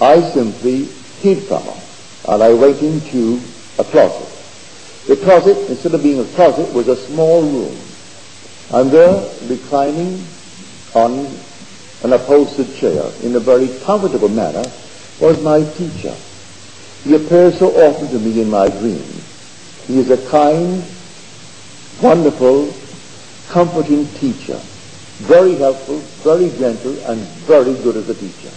I 0.00 0.20
simply 0.30 0.84
hid 1.20 1.42
from 1.44 1.62
her, 1.64 1.80
and 2.28 2.42
I 2.42 2.52
went 2.52 2.82
into 2.82 3.40
a 3.78 3.84
closet. 3.84 4.28
The 5.08 5.16
closet, 5.16 5.56
instead 5.68 5.94
of 5.94 6.02
being 6.02 6.20
a 6.20 6.24
closet, 6.34 6.72
was 6.72 6.88
a 6.88 6.96
small 6.96 7.42
room. 7.42 7.76
And 8.70 8.90
there, 8.90 9.28
reclining 9.48 10.22
on 10.94 11.26
an 12.04 12.12
upholstered 12.12 12.72
chair 12.76 13.10
in 13.22 13.34
a 13.34 13.40
very 13.40 13.68
comfortable 13.84 14.28
manner, 14.28 14.64
was 15.20 15.42
my 15.42 15.64
teacher. 15.74 16.14
He 17.02 17.14
appears 17.14 17.58
so 17.58 17.70
often 17.70 18.08
to 18.08 18.18
me 18.18 18.40
in 18.40 18.50
my 18.50 18.68
dreams. 18.68 19.24
He 19.86 19.98
is 19.98 20.10
a 20.10 20.30
kind, 20.30 20.84
wonderful, 22.02 22.74
comforting 23.48 24.06
teacher 24.18 24.60
very 25.18 25.56
helpful, 25.56 25.98
very 26.22 26.48
gentle, 26.50 26.96
and 27.06 27.20
very 27.46 27.74
good 27.82 27.96
as 27.96 28.08
a 28.08 28.14
teacher. 28.14 28.50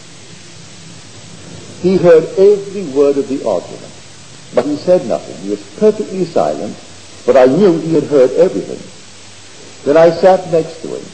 He 1.82 1.98
heard 1.98 2.24
every 2.38 2.86
word 2.94 3.18
of 3.18 3.28
the 3.28 3.44
argument, 3.48 3.92
but 4.54 4.66
he 4.66 4.78
said 4.78 5.08
nothing. 5.08 5.36
He 5.38 5.50
was 5.50 5.64
perfectly 5.80 6.24
silent, 6.26 6.78
but 7.26 7.36
I 7.36 7.48
knew 7.48 7.80
he 7.80 7.96
had 7.96 8.04
heard 8.04 8.32
everything. 8.32 8.80
Then 9.86 9.98
I 9.98 10.12
sat 10.12 10.52
next 10.52 10.82
to 10.84 10.96
him, 10.96 11.06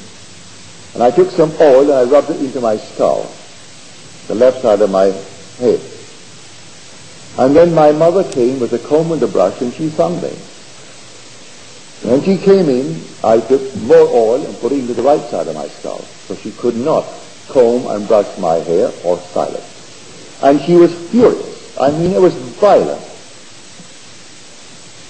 and 0.95 1.03
I 1.03 1.11
took 1.11 1.31
some 1.31 1.53
oil 1.61 1.83
and 1.83 1.93
I 1.93 2.03
rubbed 2.03 2.29
it 2.29 2.41
into 2.41 2.59
my 2.59 2.75
skull, 2.75 3.31
the 4.27 4.35
left 4.35 4.61
side 4.61 4.81
of 4.81 4.89
my 4.89 5.05
head. 5.59 5.79
And 7.39 7.55
then 7.55 7.73
my 7.73 7.93
mother 7.93 8.29
came 8.29 8.59
with 8.59 8.73
a 8.73 8.79
comb 8.79 9.13
and 9.13 9.23
a 9.23 9.27
brush, 9.27 9.61
and 9.61 9.73
she 9.73 9.87
thumbed 9.87 10.23
me. 10.23 10.35
When 12.03 12.23
she 12.23 12.37
came 12.37 12.69
in, 12.69 13.01
I 13.23 13.39
took 13.39 13.75
more 13.77 14.07
oil 14.07 14.45
and 14.45 14.57
put 14.59 14.71
it 14.71 14.79
into 14.79 14.93
the 14.93 15.01
right 15.01 15.21
side 15.29 15.47
of 15.47 15.55
my 15.55 15.67
scalp, 15.67 16.03
so 16.03 16.35
she 16.35 16.51
could 16.51 16.75
not 16.75 17.05
comb 17.49 17.87
and 17.87 18.07
brush 18.07 18.37
my 18.37 18.55
hair 18.55 18.91
or 19.03 19.17
style 19.17 19.55
it. 19.55 19.63
And 20.41 20.61
she 20.61 20.75
was 20.75 20.93
furious. 21.09 21.77
I 21.79 21.91
mean, 21.91 22.11
it 22.11 22.21
was 22.21 22.33
violent. 22.59 23.01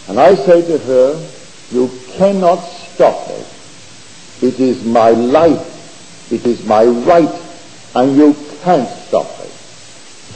And 0.07 0.19
I 0.19 0.35
said 0.35 0.67
to 0.67 0.77
her, 0.77 1.29
you 1.71 1.91
cannot 2.13 2.57
stop 2.57 3.27
me. 3.27 3.43
It 4.41 4.59
is 4.59 4.85
my 4.85 5.09
life. 5.09 6.31
It 6.31 6.45
is 6.45 6.65
my 6.65 6.85
right. 6.85 7.41
And 7.95 8.15
you 8.15 8.35
can't 8.63 8.87
stop 8.87 9.27
me. 9.39 9.49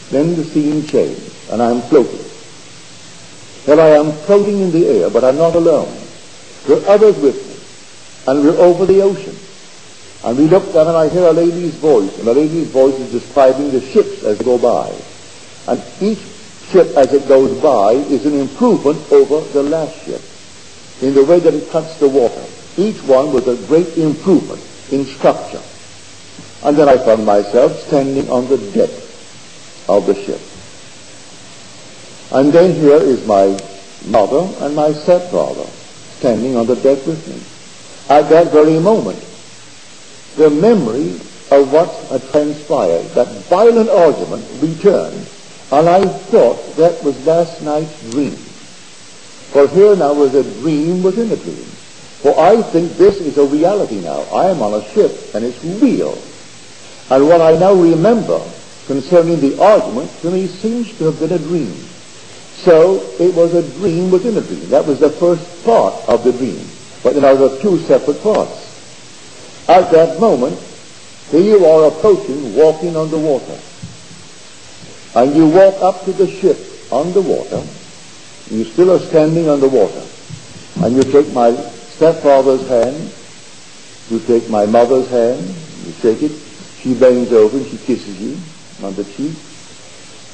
Then 0.10 0.36
the 0.36 0.43
scene 0.43 0.86
changed, 0.88 1.31
and 1.51 1.62
I'm 1.62 1.81
floating. 1.81 2.20
Well, 3.65 3.79
I 3.79 3.89
am 3.98 4.12
floating 4.25 4.60
in 4.60 4.72
the 4.72 4.88
air, 4.88 5.10
but 5.10 5.24
I'm 5.24 5.38
not 5.38 5.55
alone. 5.55 6.00
Are 6.70 6.86
others 6.86 7.18
with 7.18 7.36
me, 7.48 8.32
and 8.32 8.44
we're 8.44 8.58
over 8.58 8.86
the 8.86 9.01
ocean. 9.01 9.36
And 10.24 10.38
we 10.38 10.46
look 10.46 10.72
down, 10.74 10.88
and 10.88 10.96
I 10.96 11.10
hear 11.10 11.25
a 11.25 11.32
lady's 11.32 11.74
voice, 11.75 12.15
and 12.20 12.27
the 12.27 12.36
lady's 12.36 12.68
voice 12.68 12.94
is 13.00 13.12
describing 13.12 13.72
the 13.72 13.82
ships 13.82 14.24
as 14.24 14.38
they 14.38 14.46
go 14.46 14.60
by. 14.60 14.94
And 15.68 15.84
each 16.00 16.20
ship 16.70 16.96
as 16.96 17.12
it 17.13 17.27
goes 17.27 17.60
by 17.60 17.94
is 17.94 18.25
an 18.27 18.39
improvement 18.39 19.12
over 19.12 19.41
the 19.51 19.63
last 19.63 20.06
ship 20.06 20.22
in 21.01 21.15
the 21.15 21.25
way 21.25 21.39
that 21.39 21.53
it 21.53 21.70
cuts 21.72 21.98
the 21.98 22.08
water. 22.08 22.46
Each 22.77 23.01
one 23.03 23.34
was 23.34 23.48
a 23.48 23.68
great 23.68 23.98
improvement 23.98 24.62
in 24.91 25.06
structure. 25.06 25.62
And 26.63 26.77
then 26.77 26.88
I 26.88 26.98
found 26.98 27.25
myself 27.25 27.75
standing 27.88 28.30
on 28.30 28.48
the 28.48 28.58
deck 28.58 28.91
of 29.89 30.06
the 30.06 30.13
ship. 30.13 30.39
And 32.32 32.53
then 32.53 32.75
here 32.75 33.01
is 33.01 33.25
my 33.25 33.60
mother 34.06 34.48
and 34.63 34.75
my 34.75 34.94
stepfather 34.94 35.68
standing 36.22 36.56
on 36.56 36.68
the 36.68 36.75
deck 36.75 37.04
with 37.08 37.18
me. 37.25 37.42
At 38.13 38.30
that 38.30 38.54
very 38.54 38.78
moment, 38.78 39.18
the 40.38 40.51
memory 40.51 41.18
of 41.50 41.74
what 41.74 41.90
had 42.13 42.22
transpired, 42.30 43.10
that 43.18 43.28
violent 43.50 43.90
argument, 43.90 44.46
returned, 44.62 45.28
and 45.72 45.90
I 45.90 46.06
thought 46.30 46.62
that 46.78 47.04
was 47.04 47.25
last 47.25 47.63
night's 47.63 48.12
dream. 48.12 48.38
For 49.50 49.68
here 49.70 49.96
now 49.96 50.13
was 50.13 50.36
a 50.36 50.44
dream 50.62 51.01
within 51.01 51.32
a 51.32 51.36
dream. 51.36 51.66
For 52.22 52.40
I 52.40 52.62
think 52.62 52.94
this 52.98 53.18
is 53.18 53.40
a 53.40 53.46
reality 53.46 54.00
now. 54.00 54.22
I 54.32 54.51
am 54.51 54.62
on 54.62 54.75
a 54.75 54.86
ship, 54.94 55.34
and 55.34 55.44
it's 55.44 55.63
real. 55.82 56.22
And 57.10 57.28
what 57.28 57.42
I 57.42 57.58
now 57.58 57.74
remember 57.74 58.40
concerning 58.86 59.40
the 59.42 59.60
argument 59.60 60.12
to 60.22 60.30
me 60.30 60.46
seems 60.46 60.96
to 61.00 61.06
have 61.06 61.20
been 61.20 61.34
a 61.34 61.40
dream. 61.40 61.74
So 62.63 63.01
it 63.20 63.34
was 63.34 63.56
a 63.56 63.68
dream 63.80 64.12
within 64.12 64.38
a 64.38 64.41
dream. 64.41 64.70
That 64.70 64.86
was 64.86 65.00
the 65.00 65.10
first 65.10 65.65
part 65.65 65.96
of 66.08 66.24
the 66.24 66.32
dream. 66.32 66.63
But 67.01 67.15
there 67.15 67.25
are 67.25 67.58
two 67.60 67.80
separate 67.80 68.22
parts. 68.22 68.70
At 69.68 69.89
that 69.91 70.20
moment, 70.20 70.60
here 71.32 71.41
you 71.41 71.65
are 71.65 71.88
approaching, 71.88 72.56
walking 72.56 72.96
on 72.96 73.10
the 73.10 73.18
water. 73.18 73.58
And 75.15 75.36
you 75.36 75.48
walk 75.48 75.82
up 75.82 76.06
to 76.06 76.13
the 76.13 76.27
ship 76.27 76.58
on 76.91 77.13
the 77.13 77.22
water. 77.22 77.65
You 78.52 78.63
still 78.65 78.91
are 78.91 79.00
standing 79.00 79.50
on 79.50 79.60
the 79.60 79.69
water. 79.69 80.06
And 80.86 80.95
you 80.95 81.04
take 81.04 81.34
my 81.34 81.56
stepfather's 81.97 82.67
hand. 82.67 83.12
You 84.10 84.19
take 84.19 84.50
my 84.52 84.67
mother's 84.67 85.10
hand. 85.10 85.41
You 85.86 85.91
shake 85.93 86.21
it. 86.21 86.32
She 86.78 86.93
bends 86.93 87.32
over 87.32 87.58
and 87.58 87.65
she 87.65 87.78
kisses 87.78 88.21
you 88.21 88.38
on 88.86 88.93
the 88.95 89.04
cheek. 89.04 89.36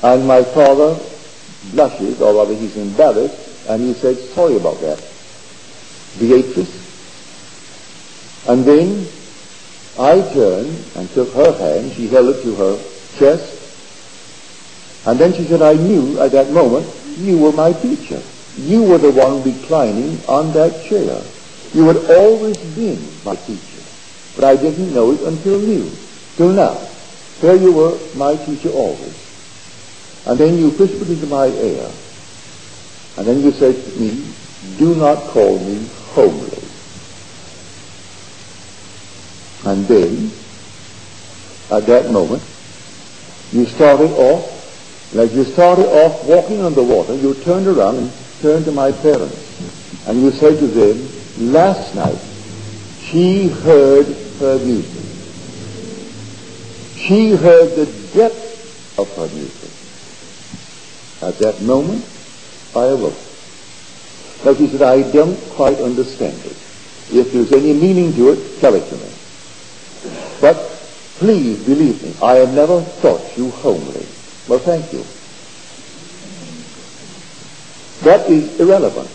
And 0.03 0.27
my 0.27 0.43
father 0.43 0.99
blushes, 1.71 2.21
or 2.21 2.33
rather 2.33 2.55
he's 2.55 2.77
embarrassed, 2.77 3.67
and 3.69 3.81
he 3.81 3.93
says, 3.93 4.29
sorry 4.33 4.55
about 4.55 4.79
that. 4.81 4.97
Beatrice. 6.19 6.85
And 8.47 8.63
then 8.63 9.07
I 9.99 10.21
turned 10.33 10.85
and 10.95 11.09
took 11.09 11.33
her 11.33 11.51
hand. 11.57 11.91
She 11.93 12.07
held 12.07 12.29
it 12.35 12.41
to 12.43 12.55
her 12.55 12.77
chest. 13.17 13.55
And 15.05 15.19
then 15.19 15.33
she 15.33 15.43
said, 15.45 15.61
I 15.61 15.73
knew 15.73 16.19
at 16.19 16.31
that 16.31 16.51
moment 16.51 16.87
you 17.17 17.37
were 17.37 17.51
my 17.51 17.73
teacher. 17.73 18.21
You 18.57 18.83
were 18.83 18.97
the 18.97 19.11
one 19.11 19.43
reclining 19.43 20.19
on 20.27 20.53
that 20.53 20.83
chair. 20.85 21.21
You 21.73 21.87
had 21.87 21.97
always 22.11 22.57
been 22.75 22.99
my 23.25 23.35
teacher. 23.35 23.83
But 24.35 24.45
I 24.45 24.55
didn't 24.55 24.93
know 24.93 25.11
it 25.11 25.21
until 25.21 25.61
you, 25.61 25.91
till 26.35 26.53
now. 26.53 26.77
There 27.41 27.55
you 27.55 27.71
were 27.71 27.97
my 28.15 28.35
teacher 28.35 28.69
always. 28.69 29.16
And 30.27 30.37
then 30.37 30.57
you 30.57 30.71
whispered 30.71 31.09
into 31.09 31.25
my 31.27 31.47
ear. 31.47 31.89
And 33.17 33.25
then 33.25 33.41
you 33.41 33.51
said 33.51 33.75
to 33.81 33.99
me, 33.99 34.33
do 34.77 34.93
not 34.95 35.17
call 35.29 35.57
me 35.57 35.87
homely. 36.11 36.61
And 39.65 39.87
then, 39.87 40.31
at 41.71 41.85
that 41.87 42.11
moment, 42.11 42.43
you 43.51 43.65
started 43.65 44.11
off, 44.11 45.13
like 45.13 45.31
you 45.31 45.45
started 45.45 45.85
off 45.85 46.25
walking 46.25 46.61
on 46.61 46.73
the 46.73 46.83
water, 46.83 47.15
you 47.15 47.33
turned 47.33 47.67
around 47.67 47.95
and 47.95 48.11
turned 48.41 48.65
to 48.65 48.71
my 48.71 48.91
parents. 48.91 50.07
And 50.07 50.21
you 50.21 50.31
said 50.31 50.59
to 50.59 50.67
them, 50.67 51.53
last 51.53 51.95
night, 51.95 52.19
she 52.99 53.47
heard 53.47 54.05
her 54.39 54.59
music. 54.59 55.03
She 56.97 57.31
heard 57.31 57.75
the 57.75 57.85
depth 58.13 58.99
of 58.99 59.09
her 59.15 59.27
music. 59.33 59.56
At 61.21 61.37
that 61.39 61.61
moment, 61.61 62.05
I 62.75 62.85
awoke. 62.85 63.17
Now 64.45 64.53
she 64.53 64.67
said, 64.67 64.81
I 64.81 65.09
don't 65.11 65.39
quite 65.51 65.79
understand 65.79 66.37
it. 66.45 66.57
If 67.09 67.31
there's 67.33 67.51
any 67.53 67.73
meaning 67.73 68.13
to 68.13 68.29
it, 68.29 68.59
tell 68.59 68.75
it 68.75 68.87
to 68.87 68.95
me. 68.95 69.11
But 70.39 70.57
please 71.17 71.63
believe 71.65 72.03
me, 72.03 72.13
I 72.21 72.35
have 72.35 72.53
never 72.53 72.81
thought 72.81 73.35
you 73.37 73.49
homely. 73.49 74.05
Well, 74.47 74.59
thank 74.59 74.93
you. 74.93 75.03
That 78.03 78.29
is 78.29 78.59
irrelevant. 78.59 79.09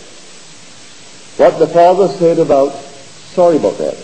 What 1.37 1.57
the 1.57 1.67
father 1.67 2.09
said 2.09 2.37
about, 2.37 2.73
sorry 3.33 3.55
about 3.57 3.77
that, 3.77 3.95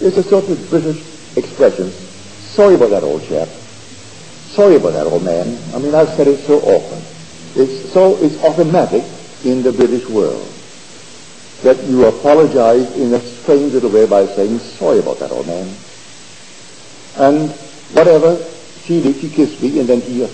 is 0.00 0.16
a 0.16 0.22
sort 0.22 0.48
of 0.48 0.70
British 0.70 0.98
expression. 1.36 1.90
Sorry 1.90 2.74
about 2.74 2.90
that 2.90 3.02
old 3.02 3.22
chap. 3.28 3.48
Sorry 3.48 4.76
about 4.76 4.94
that 4.94 5.06
old 5.06 5.24
man. 5.24 5.58
I 5.74 5.78
mean, 5.78 5.94
I've 5.94 6.08
said 6.10 6.26
it 6.26 6.38
so 6.46 6.60
often. 6.60 7.13
It's 7.56 7.92
so 7.92 8.16
it's 8.16 8.42
automatic 8.42 9.04
in 9.44 9.62
the 9.62 9.72
British 9.72 10.08
world 10.08 10.50
that 11.62 11.82
you 11.84 12.04
apologize 12.04 12.94
in 12.96 13.14
a 13.14 13.20
strange 13.20 13.72
little 13.72 13.90
way 13.90 14.06
by 14.06 14.26
saying 14.26 14.58
sorry 14.58 14.98
about 14.98 15.18
that 15.20 15.30
old 15.30 15.46
man. 15.46 15.74
And 17.16 17.50
whatever 17.92 18.36
she 18.84 19.00
did, 19.00 19.16
she 19.16 19.30
kissed 19.30 19.62
me, 19.62 19.80
and 19.80 19.88
then 19.88 20.00
he 20.00 20.24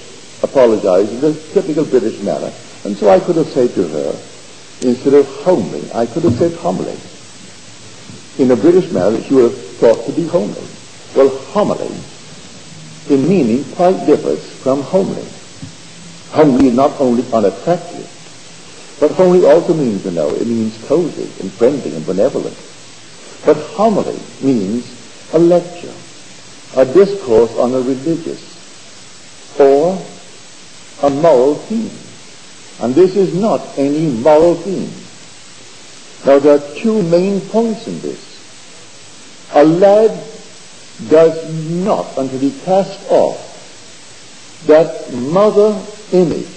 apologized 0.42 1.12
in 1.12 1.20
the 1.20 1.34
typical 1.52 1.84
British 1.84 2.20
manner. 2.20 2.52
And 2.84 2.96
so 2.96 3.10
I 3.10 3.20
could 3.20 3.36
have 3.36 3.48
said 3.48 3.74
to 3.74 3.86
her, 3.86 4.10
instead 4.82 5.14
of 5.14 5.26
homely, 5.44 5.88
I 5.92 6.06
could 6.06 6.24
have 6.24 6.34
said 6.34 6.54
homely. 6.54 6.96
In 8.38 8.50
a 8.50 8.56
British 8.56 8.90
manner, 8.90 9.20
she 9.22 9.34
would 9.34 9.52
have 9.52 9.60
thought 9.76 10.06
to 10.06 10.12
be 10.12 10.26
homely. 10.26 10.66
Well, 11.14 11.28
homily, 11.52 11.94
in 13.08 13.28
meaning, 13.28 13.64
quite 13.74 14.06
differs 14.06 14.50
from 14.62 14.82
homely. 14.82 15.26
Is 16.32 16.74
not 16.74 17.00
only 17.00 17.24
unattractive, 17.32 18.08
but 19.00 19.10
homely 19.10 19.44
also 19.46 19.74
means, 19.74 20.04
you 20.04 20.12
know, 20.12 20.28
it 20.28 20.46
means 20.46 20.78
cozy 20.86 21.28
and 21.40 21.50
friendly 21.52 21.94
and 21.94 22.06
benevolent. 22.06 22.56
But 23.44 23.56
homily 23.56 24.18
means 24.40 24.86
a 25.32 25.38
lecture, 25.38 25.92
a 26.76 26.84
discourse 26.84 27.50
on 27.56 27.74
a 27.74 27.80
religious 27.80 28.46
or 29.58 30.00
a 31.02 31.10
moral 31.10 31.56
theme. 31.56 31.90
And 32.80 32.94
this 32.94 33.16
is 33.16 33.34
not 33.34 33.60
any 33.76 34.06
moral 34.06 34.54
theme. 34.54 34.92
Now 36.24 36.38
there 36.38 36.58
are 36.58 36.74
two 36.76 37.02
main 37.02 37.40
points 37.40 37.88
in 37.88 38.00
this. 38.00 38.30
A 39.52 39.64
lad 39.64 40.10
does 41.08 41.70
not, 41.84 42.16
until 42.16 42.38
he 42.38 42.52
casts 42.60 43.04
off 43.10 43.48
that 44.66 45.12
mother 45.12 45.72
image, 46.12 46.48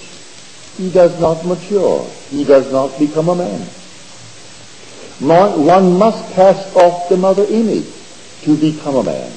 he 0.76 0.90
does 0.90 1.18
not 1.20 1.44
mature. 1.46 2.04
He 2.30 2.44
does 2.44 2.70
not 2.72 2.98
become 2.98 3.28
a 3.28 3.34
man. 3.34 3.60
One 5.20 5.98
must 5.98 6.34
cast 6.34 6.74
off 6.76 7.08
the 7.08 7.16
mother 7.16 7.44
image 7.44 7.86
to 8.42 8.56
become 8.56 8.96
a 8.96 9.04
man. 9.04 9.32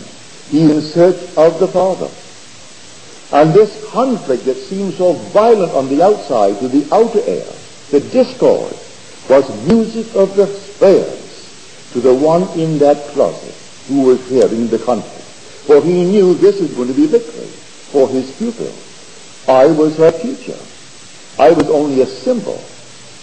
He 0.50 0.62
in 0.62 0.82
search 0.82 1.20
of 1.38 1.60
the 1.60 1.68
Father. 1.68 2.10
And 3.32 3.54
this 3.54 3.86
conflict 3.92 4.46
that 4.46 4.58
seems 4.58 4.98
so 4.98 5.14
violent 5.14 5.74
on 5.74 5.90
the 5.90 6.02
outside 6.02 6.60
to 6.60 6.68
the 6.68 6.88
outer 6.94 7.22
air, 7.26 7.46
the 7.92 8.00
discord, 8.00 8.74
was 9.30 9.68
music 9.68 10.16
of 10.16 10.36
the 10.36 10.48
spheres 10.48 11.90
to 11.92 12.00
the 12.00 12.14
one 12.14 12.48
in 12.58 12.80
that 12.80 12.98
closet 13.10 13.54
who 13.88 14.04
was 14.04 14.26
hearing 14.30 14.68
the 14.68 14.80
conflict. 14.80 15.26
For 15.68 15.82
he 15.82 16.06
knew 16.06 16.34
this 16.34 16.62
is 16.62 16.74
going 16.74 16.88
to 16.88 16.94
be 16.94 17.08
victory 17.08 17.48
for 17.92 18.08
his 18.08 18.32
pupil. 18.38 18.74
I 19.48 19.68
was 19.68 19.96
her 19.98 20.12
teacher. 20.12 20.58
I 21.40 21.52
was 21.52 21.70
only 21.70 22.02
a 22.02 22.06
symbol. 22.06 22.64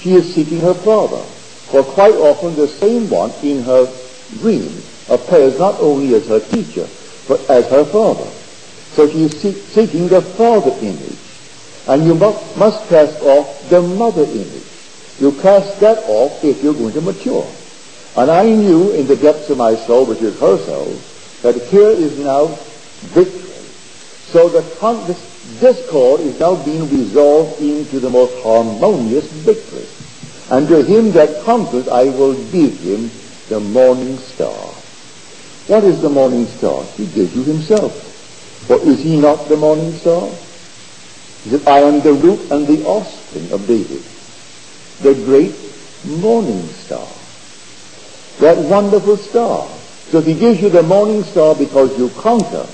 She 0.01 0.15
is 0.15 0.35
seeking 0.35 0.61
her 0.61 0.75
father. 0.75 1.23
For 1.71 1.83
quite 1.83 2.15
often 2.15 2.57
the 2.57 2.69
same 2.69 3.11
one 3.11 3.31
in 3.43 3.63
her 3.65 3.87
dream 4.41 4.83
appears 5.09 5.59
not 5.59 5.81
only 5.81 6.15
as 6.15 6.27
her 6.29 6.41
teacher, 6.41 6.89
but 7.29 7.41
as 7.51 7.67
her 7.69 7.85
father. 7.85 8.31
So 8.95 9.11
she 9.11 9.25
is 9.25 9.41
seeking 9.73 10.09
the 10.09 10.23
father 10.23 10.71
image. 10.81 11.19
And 11.87 12.05
you 12.07 12.15
must, 12.15 12.57
must 12.57 12.89
cast 12.89 13.21
off 13.23 13.69
the 13.69 13.83
mother 13.83 14.23
image. 14.23 14.63
You 15.21 15.33
cast 15.43 15.81
that 15.81 15.99
off 16.05 16.43
if 16.45 16.63
you're 16.63 16.75
going 16.75 16.95
to 16.95 17.01
mature. 17.01 17.47
And 18.17 18.31
I 18.31 18.45
knew 18.45 18.93
in 18.93 19.07
the 19.07 19.17
depths 19.17 19.51
of 19.51 19.59
my 19.59 19.75
soul, 19.75 20.07
which 20.07 20.23
is 20.23 20.39
her 20.41 20.57
soul, 20.65 20.99
that 21.43 21.61
here 21.69 21.91
is 21.91 22.19
now 22.19 22.47
victory. 23.13 23.43
So 24.33 24.49
the 24.49 24.63
con- 24.79 25.07
this 25.07 25.34
discord 25.61 26.21
is 26.21 26.39
now 26.39 26.63
being 26.65 26.89
resolved 26.91 27.61
into 27.61 28.01
the 28.01 28.11
most 28.11 28.43
harmonious 28.43 29.27
victory. 29.31 29.87
And 30.51 30.69
to 30.69 30.83
him 30.83 31.13
that 31.13 31.43
conquers, 31.45 31.89
I 31.89 32.05
will 32.05 32.35
give 32.51 32.79
him 32.81 33.11
the 33.49 33.61
morning 33.61 34.19
star. 34.19 34.75
What 35.67 35.85
is 35.85 36.01
the 36.03 36.11
morning 36.11 36.47
star? 36.47 36.85
He 36.97 37.07
gives 37.07 37.35
you 37.35 37.43
himself. 37.45 37.93
For 38.67 38.77
is 38.81 39.01
he 39.01 39.21
not 39.21 39.49
the 39.49 39.57
morning 39.57 39.93
star? 39.95 40.29
He 41.45 41.51
said, 41.51 41.67
I 41.67 41.81
am 41.81 42.01
the 42.01 42.13
root 42.15 42.51
and 42.51 42.67
the 42.67 42.85
offspring 42.87 43.53
of 43.53 43.67
David, 43.67 44.03
the 45.03 45.15
great 45.25 45.55
morning 46.21 46.67
star. 46.69 47.07
That 48.41 48.59
wonderful 48.69 49.17
star. 49.19 49.69
So 50.11 50.21
he 50.21 50.35
gives 50.35 50.61
you 50.61 50.69
the 50.69 50.83
morning 50.83 51.23
star 51.25 51.55
because 51.55 51.97
you 51.99 52.09
conquer, 52.21 52.67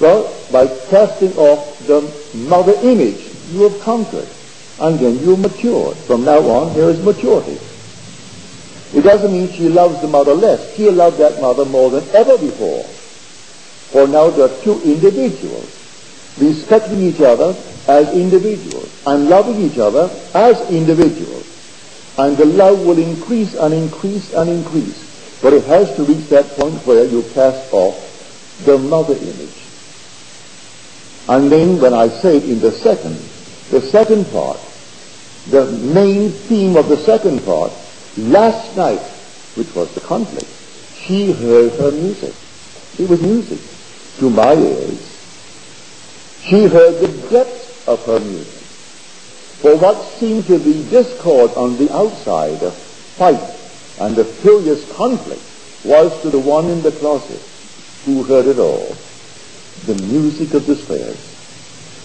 well, 0.00 0.32
by 0.52 0.66
casting 0.88 1.36
off 1.36 1.75
the 1.86 2.02
mother 2.48 2.74
image, 2.82 3.32
you 3.50 3.68
have 3.68 3.80
conquered. 3.80 4.28
And 4.78 4.98
then 4.98 5.18
you 5.20 5.36
matured. 5.36 5.96
From 5.96 6.24
now 6.24 6.40
on, 6.40 6.74
there 6.74 6.90
is 6.90 7.02
maturity. 7.02 7.58
It 8.94 9.02
doesn't 9.02 9.32
mean 9.32 9.48
she 9.48 9.68
loves 9.68 10.00
the 10.00 10.08
mother 10.08 10.34
less. 10.34 10.76
She 10.76 10.90
loved 10.90 11.18
that 11.18 11.40
mother 11.40 11.64
more 11.64 11.90
than 11.90 12.04
ever 12.14 12.38
before. 12.38 12.82
For 13.90 14.06
now 14.06 14.30
there 14.30 14.46
are 14.46 14.62
two 14.62 14.80
individuals 14.82 15.72
respecting 16.38 17.02
each 17.02 17.20
other 17.20 17.56
as 17.88 18.12
individuals 18.14 18.90
and 19.06 19.28
loving 19.28 19.60
each 19.60 19.78
other 19.78 20.10
as 20.34 20.60
individuals. 20.70 21.44
And 22.18 22.36
the 22.36 22.46
love 22.46 22.84
will 22.84 22.98
increase 22.98 23.54
and 23.54 23.72
increase 23.72 24.32
and 24.34 24.50
increase. 24.50 25.38
But 25.42 25.52
it 25.52 25.64
has 25.64 25.94
to 25.96 26.04
reach 26.04 26.28
that 26.28 26.46
point 26.56 26.74
where 26.86 27.04
you 27.04 27.22
cast 27.34 27.72
off 27.72 27.94
the 28.64 28.78
mother 28.78 29.14
image. 29.14 29.62
And 31.28 31.50
then 31.50 31.80
when 31.80 31.92
I 31.92 32.08
say 32.08 32.36
it 32.36 32.44
in 32.44 32.60
the 32.60 32.70
second, 32.70 33.16
the 33.70 33.80
second 33.80 34.26
part, 34.30 34.60
the 35.50 35.66
main 35.66 36.30
theme 36.30 36.76
of 36.76 36.88
the 36.88 36.96
second 36.96 37.44
part, 37.44 37.72
last 38.16 38.76
night, 38.76 39.00
which 39.56 39.74
was 39.74 39.92
the 39.94 40.00
conflict, 40.00 40.46
she 40.94 41.32
heard 41.32 41.72
her 41.72 41.90
music. 41.90 42.34
It 42.98 43.08
was 43.08 43.20
music 43.20 43.58
to 44.18 44.30
my 44.30 44.54
ears. 44.54 45.02
She 46.42 46.66
heard 46.66 47.00
the 47.00 47.28
depth 47.28 47.88
of 47.88 48.04
her 48.06 48.20
music. 48.20 48.52
For 49.62 49.76
what 49.76 50.00
seemed 50.18 50.46
to 50.46 50.58
be 50.58 50.88
discord 50.90 51.50
on 51.56 51.76
the 51.76 51.92
outside, 51.92 52.62
a 52.62 52.70
fight 52.70 53.42
and 54.00 54.16
a 54.18 54.24
furious 54.24 54.90
conflict, 54.92 55.42
was 55.84 56.20
to 56.22 56.30
the 56.30 56.38
one 56.38 56.66
in 56.66 56.82
the 56.82 56.92
closet 56.92 57.42
who 58.04 58.22
heard 58.22 58.46
it 58.46 58.58
all, 58.58 58.96
the 59.86 59.94
music 60.06 60.54
of 60.54 60.66
the 60.66 60.74
Spirit. 60.76 61.16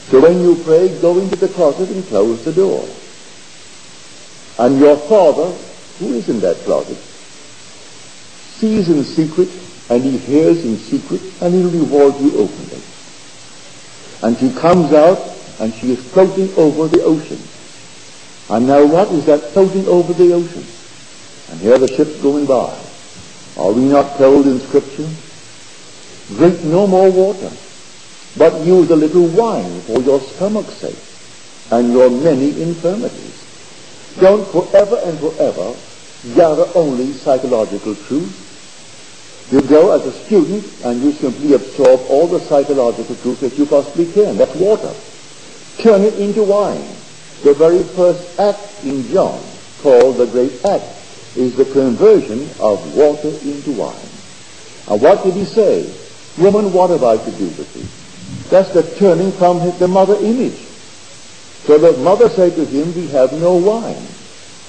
So 0.09 0.21
when 0.21 0.41
you 0.41 0.55
pray, 0.63 0.99
go 1.01 1.17
into 1.19 1.35
the 1.35 1.47
closet 1.47 1.89
and 1.89 2.05
close 2.05 2.43
the 2.45 2.53
door. 2.53 2.87
And 4.59 4.79
your 4.79 4.97
Father, 4.97 5.51
who 5.99 6.13
is 6.13 6.29
in 6.29 6.39
that 6.41 6.57
closet, 6.57 6.97
sees 8.57 8.89
in 8.89 9.03
secret, 9.03 9.49
and 9.89 10.03
he 10.03 10.17
hears 10.17 10.63
in 10.63 10.77
secret, 10.77 11.21
and 11.41 11.53
he'll 11.53 11.71
reward 11.71 12.15
you 12.21 12.37
openly. 12.37 12.81
And 14.23 14.37
she 14.37 14.53
comes 14.53 14.93
out 14.93 15.17
and 15.59 15.73
she 15.73 15.91
is 15.91 16.11
floating 16.11 16.53
over 16.55 16.87
the 16.87 17.03
ocean. 17.03 17.39
And 18.49 18.67
now 18.67 18.85
what 18.85 19.09
is 19.09 19.25
that 19.25 19.41
floating 19.53 19.87
over 19.87 20.13
the 20.13 20.33
ocean? 20.33 20.65
And 21.49 21.59
here 21.59 21.77
the 21.77 21.87
ship's 21.87 22.21
going 22.21 22.45
by. 22.45 22.77
Are 23.57 23.71
we 23.71 23.85
not 23.85 24.17
told 24.17 24.47
in 24.47 24.59
Scripture? 24.59 25.09
Drink 26.35 26.63
no 26.63 26.87
more 26.87 27.11
water, 27.11 27.51
but 28.37 28.65
use 28.65 28.89
a 28.89 28.95
little 28.95 29.27
wine 29.27 29.81
for 29.81 30.01
your 30.01 30.19
stomach's 30.21 30.75
sake 30.77 31.71
and 31.71 31.91
your 31.91 32.09
many 32.09 32.61
infirmities. 32.61 33.37
Don't 34.19 34.47
forever 34.47 34.99
and 35.03 35.19
forever 35.19 35.75
gather 36.35 36.65
only 36.75 37.11
psychological 37.13 37.95
truth. 37.95 38.47
You 39.51 39.61
go 39.61 39.91
as 39.91 40.05
a 40.05 40.11
student 40.25 40.65
and 40.85 41.01
you 41.01 41.11
simply 41.11 41.53
absorb 41.53 42.01
all 42.09 42.27
the 42.27 42.39
psychological 42.39 43.15
truth 43.17 43.41
that 43.41 43.57
you 43.57 43.65
possibly 43.65 44.11
can. 44.11 44.37
That's 44.37 44.55
water 44.55 44.93
turn 45.81 46.01
it 46.01 46.19
into 46.19 46.43
wine. 46.43 46.87
The 47.43 47.53
very 47.53 47.83
first 47.83 48.39
act 48.39 48.83
in 48.83 49.07
John, 49.07 49.41
called 49.81 50.17
the 50.17 50.27
Great 50.27 50.63
Act, 50.65 50.85
is 51.35 51.55
the 51.55 51.65
conversion 51.65 52.41
of 52.59 52.95
water 52.95 53.29
into 53.29 53.71
wine. 53.71 53.95
And 54.89 55.01
what 55.01 55.23
did 55.23 55.33
he 55.33 55.45
say? 55.45 55.91
Woman, 56.37 56.71
what 56.71 56.89
have 56.91 57.03
I 57.03 57.17
to 57.17 57.31
do 57.31 57.45
with 57.45 57.73
thee? 57.73 58.00
That's 58.49 58.73
the 58.73 58.83
turning 58.97 59.31
from 59.31 59.59
the 59.79 59.87
mother 59.87 60.15
image. 60.15 60.57
So 61.65 61.77
the 61.77 61.97
mother 62.01 62.29
said 62.29 62.55
to 62.55 62.65
him, 62.65 62.93
we 62.95 63.07
have 63.07 63.33
no 63.33 63.55
wine. 63.55 64.07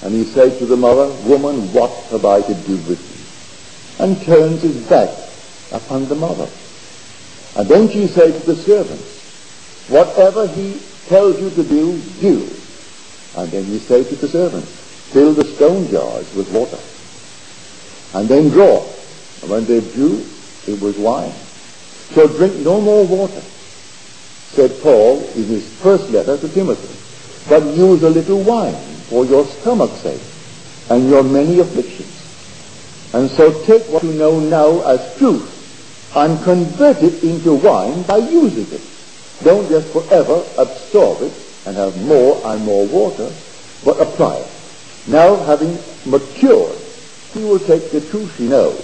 And 0.03 0.15
he 0.15 0.25
said 0.25 0.59
to 0.59 0.67
the 0.67 0.77
mother, 0.77 1.09
woman, 1.29 1.73
what 1.73 1.91
have 2.11 2.25
I 2.25 2.43
to 2.43 2.55
do 2.55 2.77
with 2.89 2.99
thee? 3.99 4.05
And 4.05 4.21
turns 4.23 4.63
his 4.63 4.77
back 4.89 5.11
upon 5.73 6.09
the 6.09 6.15
mother. 6.15 6.49
And 7.57 7.69
then 7.69 7.89
she 7.89 8.07
said 8.07 8.41
to 8.41 8.47
the 8.47 8.57
servants, 8.57 9.89
whatever 9.89 10.47
he 10.47 10.81
tells 11.07 11.41
you 11.41 11.51
to 11.51 11.63
do, 11.63 12.01
do. 12.21 12.49
And 13.37 13.51
then 13.51 13.65
he 13.65 13.79
say 13.79 14.05
to 14.05 14.17
the 14.17 14.29
servants, 14.29 14.71
fill 15.13 15.33
the 15.35 15.45
stone 15.45 15.89
jars 15.89 16.35
with 16.35 16.53
water. 16.53 16.79
And 18.19 18.29
then 18.29 18.51
draw. 18.51 18.85
And 19.43 19.51
when 19.51 19.65
they 19.65 19.81
drew, 19.81 20.25
it 20.67 20.81
was 20.81 20.97
wine. 20.99 21.33
So 22.13 22.29
drink 22.29 22.57
no 22.57 22.81
more 22.81 23.07
water, 23.07 23.43
said 24.53 24.79
Paul 24.83 25.21
in 25.35 25.45
his 25.45 25.69
first 25.81 26.11
letter 26.11 26.37
to 26.37 26.49
Timothy, 26.49 26.93
but 27.49 27.65
use 27.75 28.03
a 28.03 28.11
little 28.11 28.43
wine 28.43 28.75
for 29.09 29.25
your 29.25 29.45
stomach's 29.45 30.01
sake 30.01 30.21
and 30.91 31.09
your 31.09 31.23
many 31.23 31.59
afflictions. 31.59 32.09
And 33.15 33.31
so 33.31 33.65
take 33.65 33.83
what 33.89 34.05
you 34.05 34.13
know 34.13 34.41
now 34.41 34.83
as 34.83 35.17
truth 35.17 35.49
and 36.15 36.43
convert 36.45 37.03
it 37.03 37.25
into 37.25 37.55
wine 37.55 38.03
by 38.03 38.19
using 38.19 38.67
it. 38.73 38.83
Don't 39.43 39.69
just 39.69 39.89
forever 39.89 40.45
absorb 40.59 41.23
it 41.23 41.33
and 41.67 41.77
have 41.77 41.97
more 42.05 42.41
and 42.45 42.65
more 42.65 42.87
water, 42.87 43.31
but 43.85 44.01
apply 44.01 44.37
it. 44.37 44.51
Now, 45.09 45.37
having 45.37 45.79
matured, 46.07 46.79
he 47.33 47.43
will 47.43 47.59
take 47.59 47.91
the 47.91 48.01
truth 48.01 48.37
he 48.37 48.49
knows. 48.49 48.81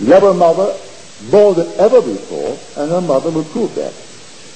Love 0.00 0.22
her 0.22 0.34
mother 0.34 0.76
more 1.30 1.54
than 1.54 1.68
ever 1.78 2.00
before, 2.00 2.58
and 2.76 2.90
her 2.90 3.00
mother 3.00 3.30
will 3.30 3.44
prove 3.44 3.74
that. 3.74 3.92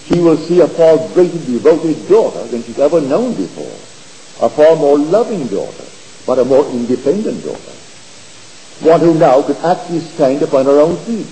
She 0.06 0.18
will 0.18 0.36
see 0.36 0.60
a 0.60 0.68
far 0.68 0.96
greater 1.14 1.38
devoted 1.38 2.08
daughter 2.08 2.44
than 2.48 2.62
she's 2.64 2.78
ever 2.78 3.00
known 3.00 3.34
before. 3.34 3.76
A 4.46 4.50
far 4.50 4.76
more 4.76 4.98
loving 4.98 5.46
daughter, 5.46 5.84
but 6.26 6.38
a 6.38 6.44
more 6.44 6.66
independent 6.70 7.44
daughter. 7.44 7.72
One 8.80 9.00
who 9.00 9.14
now 9.14 9.42
can 9.42 9.56
actually 9.56 10.00
stand 10.00 10.42
upon 10.42 10.66
her 10.66 10.80
own 10.80 10.96
feet 11.04 11.30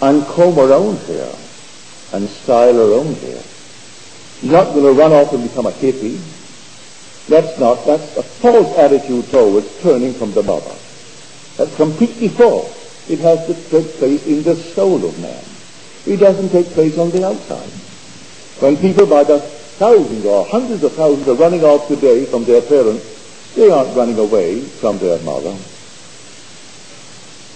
and 0.00 0.24
comb 0.26 0.54
her 0.54 0.72
own 0.72 0.96
hair 0.96 1.34
and 2.12 2.28
style 2.28 2.74
her 2.74 2.94
own 2.94 3.14
hair. 3.14 3.42
She's 4.40 4.50
not 4.50 4.72
going 4.72 4.84
to 4.84 4.92
run 4.92 5.12
off 5.12 5.32
and 5.32 5.42
become 5.42 5.66
a 5.66 5.72
hippie. 5.72 6.18
That's 7.28 7.58
not, 7.58 7.84
that's 7.84 8.16
a 8.16 8.22
false 8.22 8.78
attitude 8.78 9.28
towards 9.30 9.82
turning 9.82 10.14
from 10.14 10.32
the 10.32 10.42
mother. 10.42 10.74
That's 11.56 11.74
completely 11.76 12.28
false. 12.28 13.10
It 13.10 13.18
has 13.18 13.46
to 13.46 13.54
take 13.68 13.92
place 13.96 14.26
in 14.26 14.42
the 14.42 14.54
soul 14.54 15.04
of 15.04 15.18
man. 15.20 15.44
It 16.08 16.20
doesn't 16.20 16.48
take 16.48 16.68
place 16.68 16.96
on 16.96 17.10
the 17.10 17.26
outside. 17.26 17.68
When 18.60 18.78
people 18.78 19.06
by 19.06 19.24
the 19.24 19.40
thousands 19.40 20.24
or 20.24 20.46
hundreds 20.46 20.82
of 20.82 20.94
thousands 20.94 21.28
are 21.28 21.34
running 21.34 21.62
off 21.62 21.86
today 21.86 22.24
from 22.24 22.44
their 22.44 22.62
parents, 22.62 23.52
they 23.54 23.68
aren't 23.70 23.94
running 23.94 24.18
away 24.18 24.62
from 24.62 24.98
their 24.98 25.18
mother. 25.20 25.54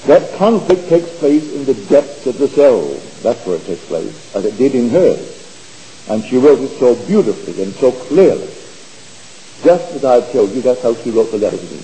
That 0.06 0.36
conflict 0.36 0.88
takes 0.88 1.08
place 1.18 1.50
in 1.54 1.64
the 1.64 1.74
depths 1.86 2.26
of 2.26 2.36
the 2.36 2.48
soul. 2.48 3.00
That's 3.22 3.44
where 3.46 3.56
it 3.56 3.64
takes 3.64 3.86
place, 3.86 4.34
as 4.36 4.44
it 4.44 4.58
did 4.58 4.74
in 4.74 4.90
hers. 4.90 6.06
And 6.10 6.22
she 6.22 6.36
wrote 6.36 6.60
it 6.60 6.78
so 6.78 6.94
beautifully 7.06 7.62
and 7.62 7.72
so 7.74 7.90
clearly. 7.90 8.50
Just 9.64 9.94
as 9.94 10.04
I've 10.04 10.30
told 10.30 10.50
you, 10.50 10.60
that's 10.60 10.82
how 10.82 10.94
she 10.94 11.10
wrote 11.10 11.30
the 11.30 11.38
letter 11.38 11.56
to 11.56 11.62
me. 11.62 11.80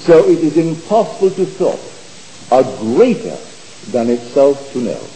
So 0.00 0.24
it 0.28 0.38
is 0.38 0.56
impossible 0.56 1.30
to 1.30 1.44
thought 1.44 1.80
a 2.52 2.62
greater 2.78 3.36
than 3.90 4.10
itself 4.10 4.72
to 4.72 4.78
know. 4.78 5.08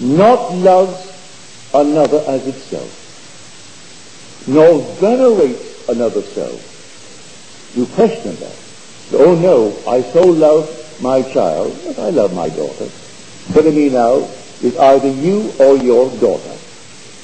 Not 0.00 0.54
loves 0.54 1.10
another 1.74 2.24
as 2.26 2.46
itself, 2.46 2.90
nor 4.48 4.82
venerates 4.96 5.88
another 5.88 6.22
self. 6.22 6.66
You 7.76 7.86
question 7.86 8.34
that. 8.36 8.56
Oh 9.12 9.34
no, 9.34 9.76
I 9.90 10.02
so 10.02 10.22
love 10.22 11.00
my 11.00 11.22
child, 11.22 11.78
but 11.84 11.98
I 11.98 12.10
love 12.10 12.34
my 12.34 12.48
daughter. 12.48 12.88
But 13.52 13.64
me 13.66 13.88
now 13.90 14.28
is 14.62 14.76
either 14.76 15.08
you 15.08 15.52
or 15.58 15.76
your 15.76 16.10
daughter. 16.18 16.56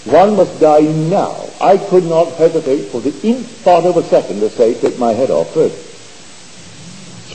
One 0.07 0.37
must 0.37 0.61
die 0.61 0.81
now. 0.81 1.49
I 1.61 1.79
could 1.79 2.05
not 2.05 2.35
hesitate 2.35 2.91
for 2.91 3.01
the 3.01 3.15
nth 3.25 3.65
part 3.65 3.85
of 3.85 3.97
a 3.97 4.05
second 4.05 4.41
to 4.41 4.51
say, 4.51 4.75
take 4.75 4.99
my 4.99 5.13
head 5.13 5.31
off 5.31 5.53
first. 5.53 5.86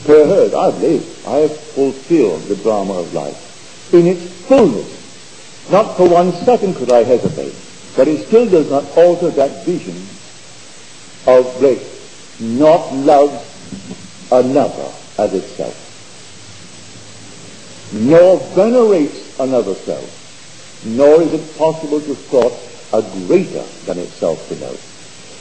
Hers. 0.06 0.54
I've 0.54 0.82
lived. 0.82 1.28
I 1.28 1.38
have 1.38 1.58
fulfilled 1.58 2.44
the 2.44 2.56
drama 2.56 2.94
of 2.94 3.14
life 3.14 3.94
in 3.94 4.08
its 4.08 4.24
fullness. 4.48 4.90
Not 5.72 5.96
for 5.96 6.10
one 6.10 6.32
second 6.32 6.76
could 6.76 6.92
I 6.92 7.04
hesitate. 7.04 7.56
But 7.96 8.08
it 8.08 8.26
still 8.28 8.50
does 8.50 8.70
not 8.70 8.86
alter 8.98 9.30
that 9.32 9.66
vision 9.66 9.96
of 11.28 11.60
grace. 11.60 12.40
Not 12.40 12.94
love 12.94 13.48
another 14.32 14.92
as 15.18 15.34
itself. 15.34 15.78
Nor 17.94 18.38
venerates 18.56 19.40
another 19.40 19.76
self. 19.76 20.84
Nor 20.86 21.22
is 21.22 21.34
it 21.34 21.58
possible 21.58 22.00
to 22.02 22.16
thought 22.16 22.54
a 22.94 23.02
greater 23.28 23.64
than 23.86 24.00
itself 24.00 24.48
to 24.50 24.56
know. 24.56 24.76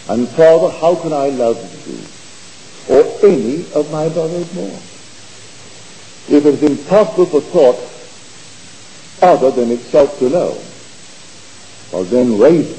And 0.08 0.28
Father, 0.28 0.70
how 0.78 0.96
can 0.96 1.12
I 1.12 1.28
love 1.28 1.56
you 1.86 2.19
any 3.22 3.64
of 3.72 3.90
my 3.90 4.08
brothers 4.08 4.52
more? 4.54 4.78
If 6.28 6.46
it 6.46 6.46
is 6.46 6.62
impossible 6.62 7.26
for 7.26 7.40
thought 7.40 7.78
other 9.22 9.50
than 9.50 9.70
itself 9.70 10.18
to 10.18 10.28
know, 10.28 10.62
well 11.92 12.04
then 12.04 12.38
raise 12.38 12.70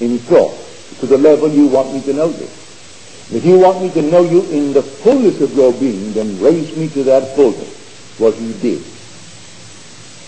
me 0.00 0.06
in 0.06 0.18
thought 0.18 0.56
to 1.00 1.06
the 1.06 1.18
level 1.18 1.50
you 1.50 1.66
want 1.66 1.92
me 1.92 2.00
to 2.02 2.12
know 2.12 2.28
you. 2.28 2.48
If 3.32 3.44
you 3.44 3.58
want 3.58 3.82
me 3.82 3.90
to 3.90 4.02
know 4.02 4.22
you 4.22 4.42
in 4.50 4.72
the 4.72 4.82
fullness 4.82 5.40
of 5.40 5.52
your 5.56 5.72
being, 5.72 6.12
then 6.12 6.40
raise 6.40 6.76
me 6.76 6.88
to 6.90 7.02
that 7.04 7.34
fullness, 7.34 7.74
what 8.18 8.38
you 8.38 8.52
did. 8.54 8.82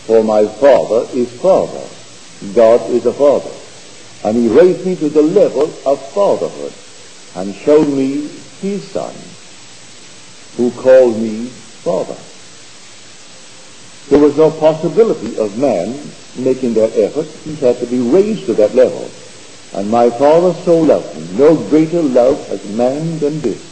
For 0.06 0.24
my 0.24 0.46
Father 0.46 1.06
is 1.14 1.30
Father. 1.40 1.86
God 2.54 2.90
is 2.90 3.06
a 3.06 3.12
Father. 3.12 3.54
And 4.24 4.36
he 4.36 4.48
raised 4.48 4.84
me 4.84 4.96
to 4.96 5.08
the 5.08 5.22
level 5.22 5.72
of 5.86 6.12
fatherhood 6.12 6.72
and 7.36 7.54
showed 7.54 7.86
me 7.86 8.26
his 8.60 8.82
son, 8.90 9.14
who 10.58 10.72
called 10.72 11.16
me 11.16 11.46
Father. 11.86 12.18
There 14.10 14.18
was 14.18 14.36
no 14.36 14.50
possibility 14.50 15.38
of 15.38 15.56
man 15.56 16.10
making 16.36 16.74
that 16.74 16.98
effort. 16.98 17.26
He 17.46 17.54
had 17.54 17.78
to 17.78 17.86
be 17.86 18.00
raised 18.00 18.46
to 18.46 18.54
that 18.54 18.74
level. 18.74 19.08
And 19.72 19.88
my 19.88 20.10
Father 20.10 20.58
so 20.64 20.80
loved 20.80 21.14
me. 21.16 21.38
No 21.38 21.54
greater 21.70 22.02
love 22.02 22.48
has 22.48 22.64
man 22.74 23.20
than 23.20 23.40
this, 23.40 23.62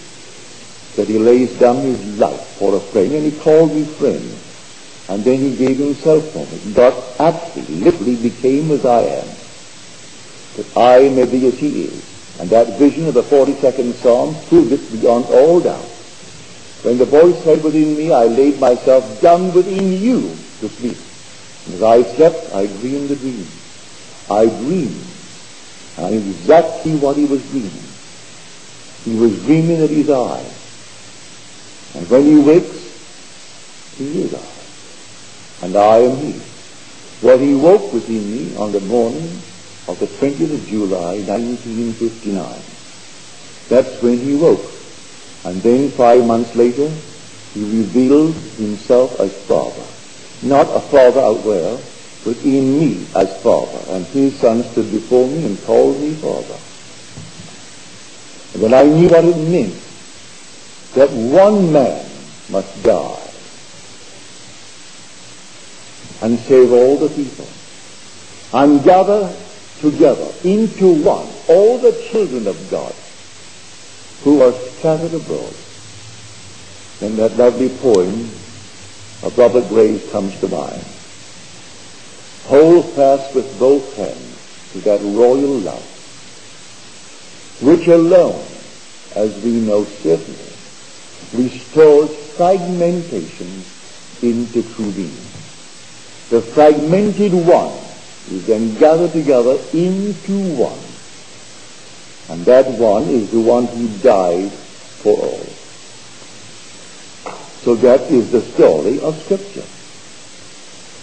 that 0.94 1.08
he 1.08 1.18
lays 1.18 1.58
down 1.58 1.82
his 1.82 1.98
life 2.18 2.46
for 2.58 2.76
a 2.76 2.80
friend, 2.92 3.12
and 3.12 3.32
he 3.32 3.40
called 3.40 3.74
me 3.74 3.84
friend. 3.98 4.38
And 5.08 5.24
then 5.24 5.40
he 5.40 5.56
gave 5.56 5.78
himself 5.78 6.32
for 6.32 6.46
me. 6.46 6.72
God 6.74 7.18
actually, 7.18 7.82
literally 7.82 8.16
became 8.16 8.70
as 8.70 8.84
I 8.84 9.02
am, 9.02 9.28
that 10.54 10.76
I 10.76 11.08
may 11.08 11.26
be 11.26 11.46
as 11.46 11.54
he 11.54 11.84
is. 11.86 12.04
And 12.38 12.50
that 12.50 12.78
vision 12.78 13.08
of 13.08 13.14
the 13.14 13.24
42nd 13.24 13.94
Psalm 14.02 14.36
proved 14.46 14.72
it 14.72 14.92
beyond 14.92 15.24
all 15.26 15.60
doubt. 15.60 15.95
When 16.86 16.98
the 16.98 17.04
voice 17.04 17.42
said 17.42 17.64
within 17.64 17.96
me, 17.96 18.12
I 18.12 18.26
laid 18.26 18.60
myself 18.60 19.20
down 19.20 19.52
within 19.52 19.92
you 19.92 20.38
to 20.60 20.68
sleep. 20.68 20.96
And 21.66 21.74
as 21.74 21.82
I 21.82 22.02
slept, 22.14 22.54
I 22.54 22.66
dreamed 22.66 23.10
a 23.10 23.16
dream. 23.16 23.50
I 24.30 24.46
dreamed. 24.46 25.04
And 25.96 26.06
I 26.06 26.10
knew 26.10 26.30
exactly 26.30 26.94
what 26.94 27.16
he 27.16 27.24
was 27.24 27.42
dreaming. 27.50 27.88
He 29.04 29.16
was 29.16 29.34
dreaming 29.46 29.80
that 29.80 29.90
he's 29.90 30.08
I. 30.08 30.38
And 31.98 32.08
when 32.08 32.24
he 32.24 32.38
wakes, 32.38 32.78
he 33.98 34.22
is 34.22 34.32
I. 34.32 35.66
And 35.66 35.76
I 35.76 35.96
am 35.98 36.16
he. 36.18 36.40
Well, 37.20 37.38
he 37.38 37.52
woke 37.56 37.94
within 37.94 38.30
me 38.30 38.54
on 38.54 38.70
the 38.70 38.80
morning 38.82 39.42
of 39.88 39.98
the 39.98 40.06
20th 40.06 40.54
of 40.54 40.66
July, 40.68 41.18
1959. 41.26 42.62
That's 43.70 44.00
when 44.00 44.20
he 44.20 44.34
woke. 44.34 44.75
And 45.46 45.62
then 45.62 45.90
five 45.92 46.26
months 46.26 46.56
later, 46.56 46.90
he 47.54 47.62
revealed 47.62 48.34
himself 48.58 49.20
as 49.20 49.32
Father. 49.46 49.86
Not 50.42 50.66
a 50.74 50.80
Father 50.80 51.20
out 51.20 51.44
there, 51.44 51.78
but 52.24 52.36
in 52.38 52.80
me 52.80 53.06
as 53.14 53.40
Father. 53.44 53.78
And 53.92 54.04
his 54.06 54.36
Son 54.40 54.64
stood 54.72 54.90
before 54.90 55.28
me 55.28 55.46
and 55.46 55.62
called 55.62 56.00
me 56.00 56.14
Father. 56.14 56.58
And 58.54 58.62
when 58.64 58.74
I 58.74 58.82
knew 58.82 59.08
what 59.08 59.24
it 59.24 59.36
meant, 59.36 59.80
that 60.94 61.10
one 61.12 61.72
man 61.72 62.10
must 62.48 62.82
die 62.82 63.30
and 66.22 66.40
save 66.40 66.72
all 66.72 66.96
the 66.96 67.10
people, 67.10 67.48
and 68.52 68.82
gather 68.82 69.32
together 69.78 70.32
into 70.42 70.88
one 71.04 71.28
all 71.46 71.78
the 71.78 71.92
children 72.10 72.48
of 72.48 72.68
God 72.68 72.92
who 74.22 74.42
are 74.42 74.52
scattered 74.52 75.14
abroad. 75.14 75.54
And 77.00 77.18
that 77.18 77.36
lovely 77.36 77.68
poem 77.68 78.30
of 79.22 79.34
Robert 79.36 79.68
Graves 79.68 80.10
comes 80.10 80.38
to 80.40 80.48
mind. 80.48 80.84
Hold 82.46 82.92
fast 82.94 83.34
with 83.34 83.58
both 83.58 83.96
hands 83.96 84.72
to 84.72 84.80
that 84.80 85.00
royal 85.02 85.58
love, 85.58 85.82
which 87.60 87.88
alone, 87.88 88.44
as 89.14 89.42
we 89.42 89.60
know 89.60 89.84
certainly, 89.84 90.52
restores 91.34 92.14
fragmentation 92.36 93.64
into 94.22 94.62
true 94.74 94.92
being. 94.92 95.26
The 96.30 96.42
fragmented 96.42 97.32
one 97.32 97.72
is 98.30 98.46
then 98.46 98.74
gathered 98.76 99.12
together 99.12 99.58
into 99.72 100.54
one. 100.54 100.85
And 102.28 102.44
that 102.46 102.66
one 102.66 103.04
is 103.04 103.30
the 103.30 103.40
one 103.40 103.66
who 103.66 103.86
died 103.98 104.50
for 104.50 105.16
all. 105.18 105.46
So 107.62 107.74
that 107.76 108.02
is 108.10 108.30
the 108.30 108.42
story 108.42 109.00
of 109.00 109.20
Scripture. 109.22 109.66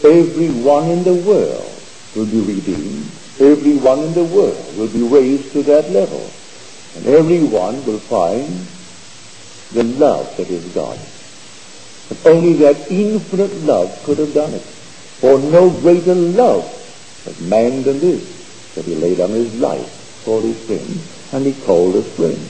Everyone 0.04 0.90
in 0.90 1.04
the 1.04 1.14
world 1.14 1.82
will 2.16 2.26
be 2.26 2.42
redeemed. 2.42 3.10
Everyone 3.40 4.00
in 4.00 4.14
the 4.14 4.24
world 4.24 4.78
will 4.78 4.90
be 4.90 5.02
raised 5.02 5.52
to 5.54 5.64
that 5.64 5.90
level. 5.92 6.30
And 6.96 7.08
everyone 7.08 7.86
will 7.86 8.00
find 8.00 8.68
the 9.72 9.84
love 9.84 10.38
that 10.38 10.50
is 10.50 10.64
God. 10.74 11.00
But 12.10 12.28
only 12.28 12.54
that 12.54 12.92
infinite 12.92 13.54
love 13.64 14.04
could 14.04 14.20
have 14.20 14.34
done 14.34 14.54
it. 14.54 14.62
For 14.62 15.40
no 15.40 15.70
greater 15.70 16.16
love 16.16 16.66
has 17.26 17.40
man 17.40 17.84
than 17.84 18.00
this, 18.00 18.74
that 18.76 18.86
he 18.86 18.96
laid 18.96 19.18
down 19.18 19.32
his 19.32 19.54
life 19.56 19.90
for 20.24 20.42
his 20.42 20.58
friends, 20.66 21.13
and 21.34 21.48
he 21.48 21.66
called 21.66 21.96
us 21.96 22.16
friends. 22.16 22.48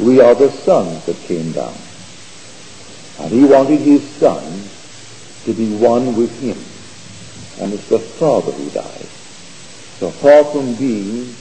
We 0.00 0.20
are 0.20 0.34
the 0.34 0.50
sons 0.50 1.06
that 1.06 1.16
came 1.28 1.52
down. 1.52 1.78
And 3.20 3.30
he 3.30 3.44
wanted 3.44 3.78
his 3.78 4.02
son 4.16 4.68
to 5.44 5.54
be 5.54 5.68
one 5.68 6.16
with 6.16 6.30
him. 6.40 6.58
And 7.62 7.72
it's 7.72 7.88
the 7.88 8.00
Father 8.00 8.50
who 8.50 8.68
died. 8.70 9.06
So 10.00 10.10
far 10.10 10.42
from 10.50 10.74
being 10.74 11.36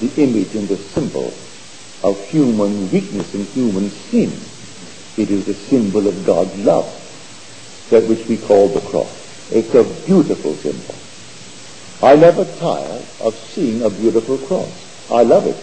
the 0.00 0.22
image 0.22 0.54
and 0.54 0.68
the 0.68 0.76
symbol 0.76 1.32
of 2.02 2.22
human 2.26 2.92
weakness 2.92 3.32
and 3.32 3.46
human 3.48 3.88
sin, 3.88 4.32
it 5.16 5.30
is 5.30 5.46
the 5.46 5.54
symbol 5.54 6.08
of 6.08 6.26
God's 6.26 6.56
love, 6.56 6.92
that 7.88 8.06
which 8.06 8.26
we 8.26 8.36
call 8.36 8.68
the 8.68 8.80
cross. 8.80 9.16
It's 9.50 9.74
a 9.74 9.84
beautiful 10.04 10.56
symbol. 10.56 10.94
I 12.02 12.16
never 12.16 12.44
tire 12.44 13.02
of 13.20 13.34
seeing 13.54 13.82
a 13.82 13.90
beautiful 13.90 14.36
cross. 14.46 14.89
I 15.10 15.22
love 15.22 15.46
it. 15.46 15.56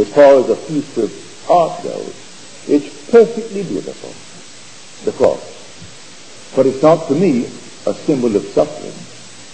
As 0.00 0.08
far 0.12 0.38
as 0.38 0.48
a 0.50 0.56
piece 0.56 0.96
of 0.98 1.10
art 1.50 1.82
goes, 1.82 2.14
it's 2.68 3.10
perfectly 3.10 3.62
beautiful, 3.62 4.14
the 5.04 5.12
cross. 5.16 5.42
But 6.54 6.66
it's 6.66 6.82
not 6.82 7.08
to 7.08 7.14
me 7.14 7.46
a 7.86 7.94
symbol 7.94 8.34
of 8.36 8.44
suffering, 8.46 8.94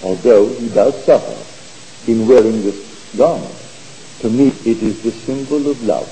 although 0.03 0.49
he 0.55 0.69
does 0.69 1.05
suffer 1.05 2.11
in 2.11 2.27
wearing 2.29 2.63
this 2.63 3.15
garment. 3.17 3.55
To 4.21 4.31
me, 4.31 4.49
it 4.65 4.83
is 4.83 5.03
the 5.03 5.11
symbol 5.11 5.71
of 5.71 5.83
love. 5.83 6.09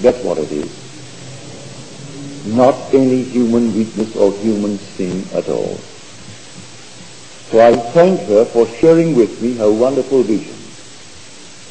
That's 0.00 0.22
what 0.24 0.38
it 0.38 0.50
is. 0.50 0.86
Not 2.46 2.94
any 2.94 3.22
human 3.22 3.74
weakness 3.74 4.14
or 4.16 4.32
human 4.32 4.78
sin 4.78 5.26
at 5.34 5.48
all. 5.48 5.76
So 7.50 7.60
I 7.60 7.76
thank 7.92 8.20
her 8.28 8.44
for 8.46 8.66
sharing 8.66 9.14
with 9.14 9.40
me 9.40 9.54
her 9.54 9.70
wonderful 9.70 10.22
vision. 10.22 10.55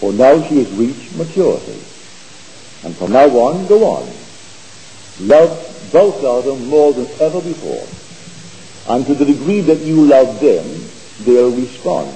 For 0.06 0.14
now 0.14 0.40
she 0.48 0.60
has 0.60 0.72
reached 0.74 1.16
maturity. 1.16 1.82
And 2.84 2.96
from 2.96 3.14
now 3.14 3.26
on, 3.26 3.66
go 3.66 3.86
on. 3.86 4.08
Love 5.20 5.50
both 5.92 6.24
of 6.24 6.46
them 6.46 6.68
more 6.68 6.94
than 6.94 7.08
ever 7.20 7.42
before. 7.42 7.88
And 8.94 9.04
to 9.08 9.16
the 9.16 9.26
degree 9.26 9.62
that 9.62 9.80
you 9.80 10.06
love 10.06 10.40
them, 10.40 10.64
they'll 11.26 11.50
respond. 11.50 12.16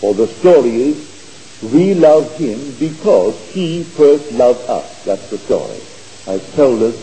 For 0.00 0.14
the 0.14 0.26
story 0.26 0.70
is, 0.70 1.60
we 1.70 1.92
love 1.92 2.34
him 2.38 2.74
because 2.78 3.38
he 3.52 3.84
first 3.84 4.32
loved 4.32 4.66
us. 4.66 5.04
That's 5.04 5.28
the 5.28 5.36
story. 5.36 5.82
As 6.26 6.54
told 6.54 6.82
us 6.82 6.96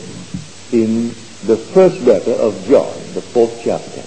in 0.74 1.10
the 1.46 1.58
first 1.58 2.02
letter 2.02 2.34
of 2.34 2.66
John, 2.66 2.98
the 3.14 3.22
fourth 3.22 3.62
chapter. 3.64 4.02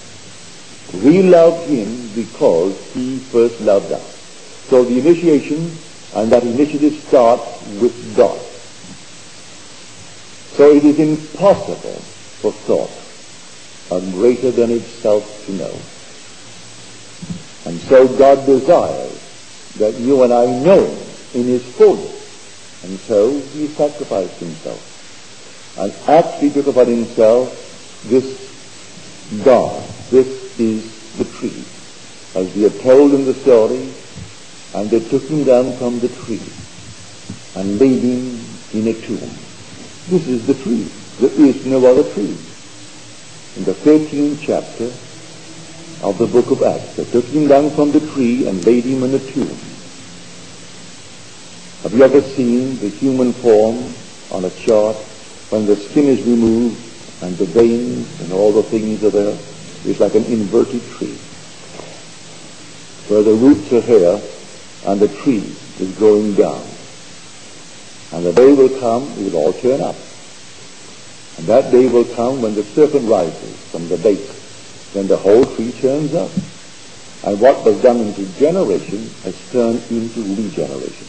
We 0.98 1.22
love 1.22 1.68
him 1.68 2.08
because 2.16 2.74
he 2.92 3.18
first 3.18 3.60
loved 3.60 3.92
us. 3.92 4.66
So 4.68 4.82
the 4.82 4.98
initiation 4.98 5.78
and 6.14 6.32
that 6.32 6.42
initiative 6.42 6.94
starts 7.04 7.66
with 7.80 8.16
God. 8.16 8.40
So 10.56 10.70
it 10.70 10.84
is 10.84 10.98
impossible 10.98 12.00
for 12.40 12.52
thought 12.52 12.90
and 13.90 14.12
greater 14.12 14.50
than 14.50 14.70
itself 14.70 15.46
to 15.46 15.52
know. 15.52 15.74
And 17.66 17.80
so 17.80 18.08
God 18.16 18.46
desires 18.46 19.12
that 19.76 19.94
you 19.94 20.22
and 20.22 20.32
I 20.32 20.46
know 20.46 20.84
in 21.34 21.44
his 21.44 21.64
fullness. 21.76 22.16
And 22.84 22.98
so 23.00 23.38
he 23.38 23.68
sacrificed 23.68 24.38
himself 24.40 25.76
and 25.78 25.92
actually 26.08 26.50
took 26.50 26.66
upon 26.66 26.86
himself 26.86 27.54
this 28.08 28.48
God. 29.44 29.84
This 30.10 30.58
is 30.58 31.16
the 31.18 31.24
tree. 31.24 31.64
As 32.34 32.54
we 32.54 32.66
are 32.66 32.82
told 32.82 33.14
in 33.14 33.26
the 33.26 33.34
story, 33.34 33.92
and 34.74 34.90
they 34.90 35.00
took 35.00 35.22
him 35.24 35.44
down 35.44 35.76
from 35.78 36.00
the 36.00 36.08
tree 36.08 36.42
and 37.54 37.78
laid 37.78 38.02
him 38.02 38.44
in 38.72 38.88
a 38.88 38.94
tomb. 39.06 39.30
This 40.08 40.26
is 40.28 40.46
the 40.46 40.54
tree. 40.54 40.88
There 41.20 41.46
is 41.46 41.64
no 41.64 41.84
other 41.84 42.12
tree. 42.14 42.36
In 43.56 43.64
the 43.64 43.74
13th 43.74 44.40
chapter 44.40 44.92
of 46.06 46.18
the 46.18 46.26
book 46.26 46.50
of 46.50 46.62
Acts, 46.62 46.96
they 46.96 47.04
took 47.10 47.24
him 47.26 47.48
down 47.48 47.74
from 47.74 47.92
the 47.92 48.00
tree 48.12 48.46
and 48.46 48.64
laid 48.64 48.84
him 48.84 49.02
in 49.02 49.14
a 49.14 49.18
tomb. 49.18 49.58
Have 51.82 51.94
you 51.94 52.02
ever 52.02 52.22
seen 52.22 52.78
the 52.78 52.88
human 52.88 53.32
form 53.32 53.94
on 54.30 54.44
a 54.44 54.50
chart 54.50 54.96
when 55.50 55.66
the 55.66 55.76
skin 55.76 56.06
is 56.06 56.22
removed 56.22 56.78
and 57.22 57.36
the 57.38 57.46
veins 57.46 58.20
and 58.20 58.32
all 58.32 58.52
the 58.52 58.62
things 58.64 59.02
are 59.02 59.10
there? 59.10 59.38
It's 59.84 60.00
like 60.00 60.14
an 60.14 60.24
inverted 60.24 60.82
tree 60.98 61.16
where 63.08 63.22
the 63.22 63.32
roots 63.32 63.72
are 63.72 63.80
here 63.80 64.20
and 64.88 65.00
the 65.00 65.08
tree 65.20 65.44
is 65.80 65.94
growing 65.98 66.32
down. 66.32 66.64
And 68.10 68.24
the 68.24 68.32
day 68.32 68.54
will 68.54 68.80
come, 68.80 69.04
it 69.18 69.30
will 69.30 69.36
all 69.36 69.52
turn 69.52 69.82
up. 69.82 69.96
And 71.36 71.46
that 71.46 71.70
day 71.70 71.86
will 71.86 72.06
come 72.16 72.40
when 72.40 72.54
the 72.54 72.64
serpent 72.64 73.06
rises 73.06 73.54
from 73.70 73.86
the 73.90 73.98
base. 73.98 74.32
Then 74.94 75.06
the 75.06 75.18
whole 75.18 75.44
tree 75.44 75.72
turns 75.72 76.14
up. 76.14 76.30
And 77.22 77.38
what 77.38 77.66
was 77.66 77.82
done 77.82 78.00
into 78.00 78.24
generation 78.38 79.10
has 79.24 79.36
turned 79.52 79.82
into 79.90 80.22
regeneration. 80.22 81.06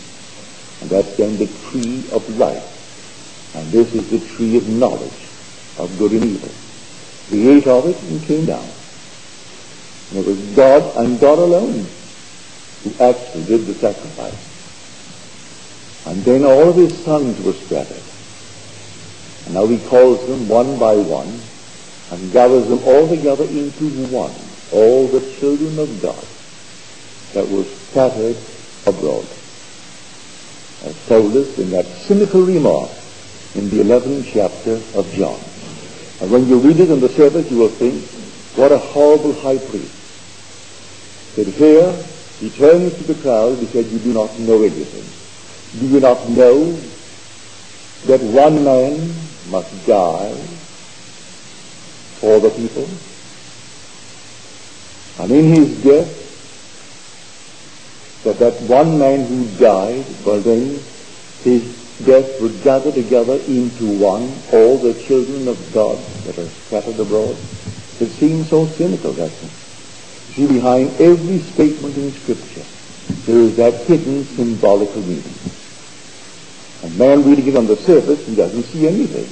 And 0.82 0.90
that's 0.90 1.16
then 1.16 1.38
the 1.38 1.48
tree 1.72 2.04
of 2.12 2.28
life. 2.38 3.56
And 3.56 3.72
this 3.72 3.94
is 3.94 4.10
the 4.10 4.20
tree 4.36 4.58
of 4.58 4.68
knowledge 4.68 5.24
of 5.78 5.98
good 5.98 6.12
and 6.12 6.26
evil. 6.26 6.52
He 7.30 7.48
ate 7.48 7.68
of 7.68 7.88
it 7.88 7.96
and 7.96 8.22
came 8.26 8.46
down. 8.46 8.68
And 10.12 10.20
it 10.20 10.26
was 10.26 10.38
God 10.54 10.98
and 10.98 11.18
God 11.18 11.40
alone 11.40 11.88
who 12.84 12.92
actually 13.04 13.46
did 13.46 13.66
the 13.66 13.74
sacrifice. 13.74 14.50
And 16.08 16.24
then 16.24 16.44
all 16.44 16.70
of 16.70 16.76
his 16.76 16.98
sons 17.04 17.40
were 17.44 17.54
scattered. 17.54 18.02
And 19.46 19.56
now 19.56 19.68
he 19.68 19.78
calls 19.90 20.26
them 20.28 20.48
one 20.48 20.80
by 20.80 20.96
one 20.96 21.40
and 22.12 22.32
gathers 22.32 22.68
them 22.68 22.80
all 22.86 23.08
together 23.08 23.44
into 23.44 23.90
one, 24.08 24.34
all 24.72 25.08
the 25.08 25.22
children 25.40 25.78
of 25.78 26.02
God 26.02 26.26
that 27.34 27.48
were 27.48 27.64
scattered 27.64 28.38
abroad. 28.86 29.28
As 30.86 31.08
told 31.08 31.36
us 31.36 31.60
in 31.60 31.72
that 31.72 31.86
cynical 31.86 32.42
remark 32.42 32.90
in 33.56 33.70
the 33.70 33.84
11th 33.84 34.32
chapter 34.32 34.80
of 34.98 35.12
John. 35.14 35.40
And 36.22 36.32
when 36.32 36.48
you 36.48 36.60
read 36.60 36.80
it 36.80 36.90
in 36.90 37.00
the 37.00 37.10
service, 37.10 37.50
you 37.52 37.58
will 37.58 37.70
think, 37.70 38.04
what 38.58 38.72
a 38.72 38.78
horrible 38.78 39.34
high 39.34 39.58
priest. 39.58 39.96
That 41.36 41.48
here 41.48 41.94
he 42.40 42.50
turns 42.50 42.96
to 42.96 43.04
the 43.04 43.22
crowd 43.22 43.58
and 43.58 43.68
said, 43.68 43.86
you 43.88 44.00
do 44.00 44.14
not 44.14 44.40
know 44.40 44.64
anything. 44.64 45.06
Do 45.80 45.88
you 45.88 46.00
not 46.00 46.30
know 46.30 46.72
that 48.06 48.22
one 48.22 48.64
man 48.64 49.14
must 49.50 49.86
die 49.86 50.34
for 52.20 52.40
the 52.40 52.50
people? 52.50 52.88
And 55.20 55.32
in 55.32 55.54
his 55.54 55.84
death, 55.84 56.16
that 58.24 58.40
that 58.40 58.62
one 58.70 58.98
man 58.98 59.26
who 59.26 59.46
died, 59.58 60.06
well 60.26 60.40
then, 60.40 60.80
his 61.44 61.64
death 62.06 62.40
would 62.40 62.64
gather 62.64 62.92
together 62.92 63.36
into 63.48 64.00
one 64.00 64.32
all 64.54 64.78
the 64.78 64.94
children 65.04 65.50
of 65.50 65.58
God 65.74 66.00
that 66.24 66.38
are 66.38 66.48
scattered 66.68 67.00
abroad. 67.00 67.36
It 68.00 68.12
seems 68.12 68.50
so 68.50 68.66
cynical, 68.66 69.14
doesn't 69.14 69.50
it? 69.50 69.59
See, 70.40 70.48
behind 70.48 71.02
every 71.02 71.42
statement 71.52 71.98
in 71.98 72.14
Scripture, 72.24 72.64
there 73.28 73.42
is 73.42 73.58
that 73.58 73.86
hidden 73.88 74.24
symbolical 74.38 75.02
meaning. 75.02 75.38
A 76.82 76.88
man 76.88 77.26
reading 77.26 77.48
it 77.50 77.58
on 77.58 77.68
the 77.68 77.76
surface, 77.76 78.26
he 78.26 78.36
doesn't 78.36 78.64
see 78.72 78.88
anything, 78.88 79.28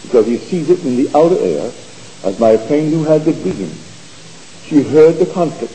because 0.00 0.24
he 0.24 0.38
sees 0.48 0.70
it 0.70 0.80
in 0.80 0.96
the 0.96 1.14
outer 1.14 1.38
air, 1.44 1.74
as 2.24 2.40
my 2.40 2.56
friend 2.56 2.90
who 2.90 3.04
had 3.04 3.26
the 3.26 3.34
dream. 3.34 3.84
She 4.64 4.82
heard 4.82 5.18
the 5.18 5.26
conflict, 5.26 5.74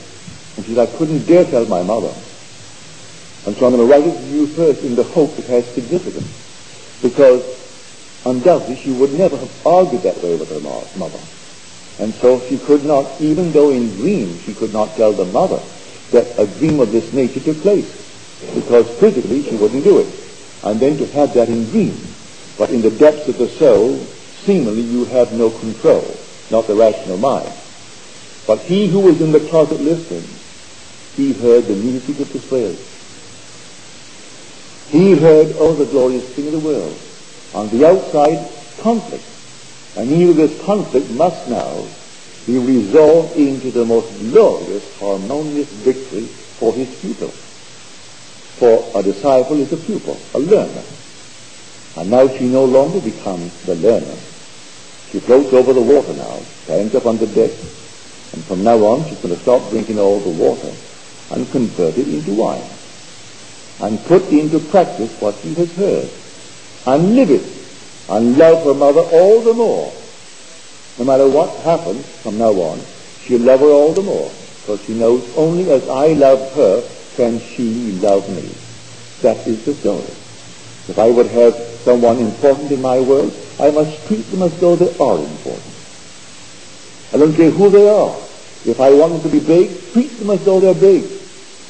and 0.58 0.65
she 0.65 0.73
said, 0.73 0.89
I 0.89 0.97
couldn't 0.97 1.28
dare 1.28 1.45
tell 1.45 1.67
my 1.67 1.84
mother. 1.84 2.15
And 3.45 3.56
so 3.58 3.67
I'm 3.67 3.75
going 3.75 3.86
to 3.88 3.93
write 3.93 4.08
it 4.08 4.17
to 4.17 4.25
you 4.25 4.56
first 4.56 4.80
in 4.80 4.95
the 4.95 5.04
hope 5.04 5.38
it 5.38 5.45
has 5.45 5.63
significance, 5.75 6.34
because 7.04 7.45
undoubtedly 8.25 8.82
she 8.82 8.89
would 8.89 9.13
never 9.13 9.38
have 9.38 9.51
argued 9.63 10.01
that 10.01 10.23
way 10.23 10.34
with 10.34 10.49
her 10.49 10.60
mother. 10.60 11.21
And 11.99 12.13
so 12.15 12.45
she 12.47 12.58
could 12.58 12.84
not, 12.84 13.21
even 13.21 13.51
though 13.51 13.71
in 13.71 13.95
dreams 13.95 14.43
she 14.43 14.53
could 14.53 14.73
not 14.73 14.97
tell 14.97 15.13
the 15.13 15.25
mother 15.25 15.62
that 16.12 16.39
a 16.39 16.45
dream 16.45 16.79
of 16.79 16.91
this 16.91 17.12
nature 17.13 17.39
took 17.39 17.62
place, 17.62 17.89
because 18.53 18.99
physically 18.99 19.43
she 19.43 19.55
wouldn't 19.55 19.84
do 19.84 19.99
it. 19.99 20.08
And 20.63 20.79
then 20.79 20.97
to 20.97 21.05
have 21.08 21.34
that 21.36 21.49
in 21.49 21.69
dreams, 21.69 22.15
but 22.58 22.69
in 22.69 22.81
the 22.81 22.91
depths 22.91 23.27
of 23.27 23.38
the 23.38 23.49
soul, 23.49 24.05
seemingly 24.45 24.81
you 24.81 25.05
have 25.05 25.31
no 25.34 25.49
control, 25.49 26.19
not 26.51 26.67
the 26.67 26.75
rational 26.75 27.17
mind. 27.17 27.53
But 28.47 28.60
he 28.60 28.88
who 28.88 28.99
was 28.99 29.21
in 29.21 29.31
the 29.31 29.47
closet 29.49 29.79
listening, 29.79 30.27
he 31.15 31.34
heard 31.34 31.65
the 31.65 31.75
music 31.75 32.19
of 32.19 32.31
the 32.31 32.39
spheres. 32.39 32.79
He 34.89 35.17
heard, 35.17 35.55
oh, 35.58 35.73
the 35.73 35.86
glorious 35.86 36.25
thing 36.36 36.47
of 36.47 36.53
the 36.53 36.60
world. 36.60 36.99
On 37.53 37.69
the 37.69 37.88
outside, 37.88 38.49
conflict. 38.81 39.23
And 39.95 40.27
with 40.27 40.38
this 40.38 40.62
conflict 40.65 41.10
must 41.12 41.49
now 41.49 41.88
be 42.45 42.58
resolved 42.58 43.38
into 43.38 43.71
the 43.71 43.86
most 43.86 44.12
glorious, 44.19 44.99
harmonious 44.99 45.69
victory 45.69 46.25
for 46.60 46.73
his 46.73 46.93
pupil. 46.99 47.29
For 48.60 48.91
a 48.99 49.03
disciple 49.03 49.60
is 49.60 49.71
a 49.71 49.77
pupil, 49.77 50.19
a 50.34 50.39
learner. 50.39 50.84
And 51.97 52.10
now 52.10 52.27
she 52.27 52.45
no 52.45 52.65
longer 52.65 53.00
becomes 53.00 53.54
the 53.63 53.75
learner. 53.75 54.17
She 55.12 55.19
floats 55.21 55.54
over 55.54 55.71
the 55.71 55.81
water 55.81 56.13
now, 56.13 56.39
stands 56.63 56.93
up 56.93 57.06
on 57.06 57.17
the 57.17 57.27
deck, 57.27 57.52
and 58.33 58.43
from 58.43 58.63
now 58.63 58.77
on 58.85 59.08
she's 59.08 59.19
going 59.19 59.33
to 59.33 59.41
stop 59.41 59.69
drinking 59.69 59.98
all 59.98 60.19
the 60.19 60.29
water 60.29 60.73
and 61.31 61.50
convert 61.52 61.98
it 61.98 62.08
into 62.08 62.33
wine. 62.33 62.69
And 63.79 64.04
put 64.06 64.23
into 64.29 64.60
practice 64.60 65.12
what 65.21 65.35
she 65.41 65.54
has 65.54 65.71
heard. 65.73 66.10
And 66.85 67.15
live 67.15 67.31
it 67.31 67.64
and 68.10 68.37
love 68.37 68.63
her 68.65 68.73
mother 68.73 69.01
all 69.01 69.41
the 69.41 69.53
more. 69.53 69.91
No 70.97 71.06
matter 71.06 71.27
what 71.27 71.49
happens 71.62 72.06
from 72.21 72.37
now 72.37 72.51
on, 72.51 72.79
she'll 73.23 73.41
love 73.41 73.60
her 73.60 73.67
all 73.67 73.93
the 73.93 74.03
more, 74.03 74.31
because 74.62 74.81
she 74.85 74.93
knows 74.93 75.25
only 75.35 75.69
as 75.71 75.87
I 75.89 76.13
love 76.13 76.53
her 76.53 76.87
can 77.15 77.39
she 77.39 77.93
love 77.93 78.29
me. 78.29 78.53
That 79.21 79.45
is 79.47 79.65
the 79.65 79.73
story. 79.73 80.03
If 80.87 80.99
I 80.99 81.10
would 81.10 81.27
have 81.27 81.56
someone 81.83 82.19
important 82.19 82.71
in 82.71 82.81
my 82.81 82.99
world, 82.99 83.33
I 83.60 83.71
must 83.71 84.06
treat 84.08 84.29
them 84.31 84.43
as 84.43 84.60
though 84.60 84.75
they 84.75 84.95
are 84.97 85.17
important. 85.17 85.73
I 87.13 87.17
don't 87.17 87.33
care 87.33 87.51
who 87.51 87.69
they 87.69 87.89
are. 87.89 88.15
If 88.65 88.79
I 88.79 88.93
want 88.93 89.13
them 89.13 89.21
to 89.23 89.29
be 89.29 89.39
big, 89.39 89.93
treat 89.93 90.17
them 90.19 90.29
as 90.29 90.43
though 90.43 90.60
they're 90.60 90.73
big. 90.73 91.03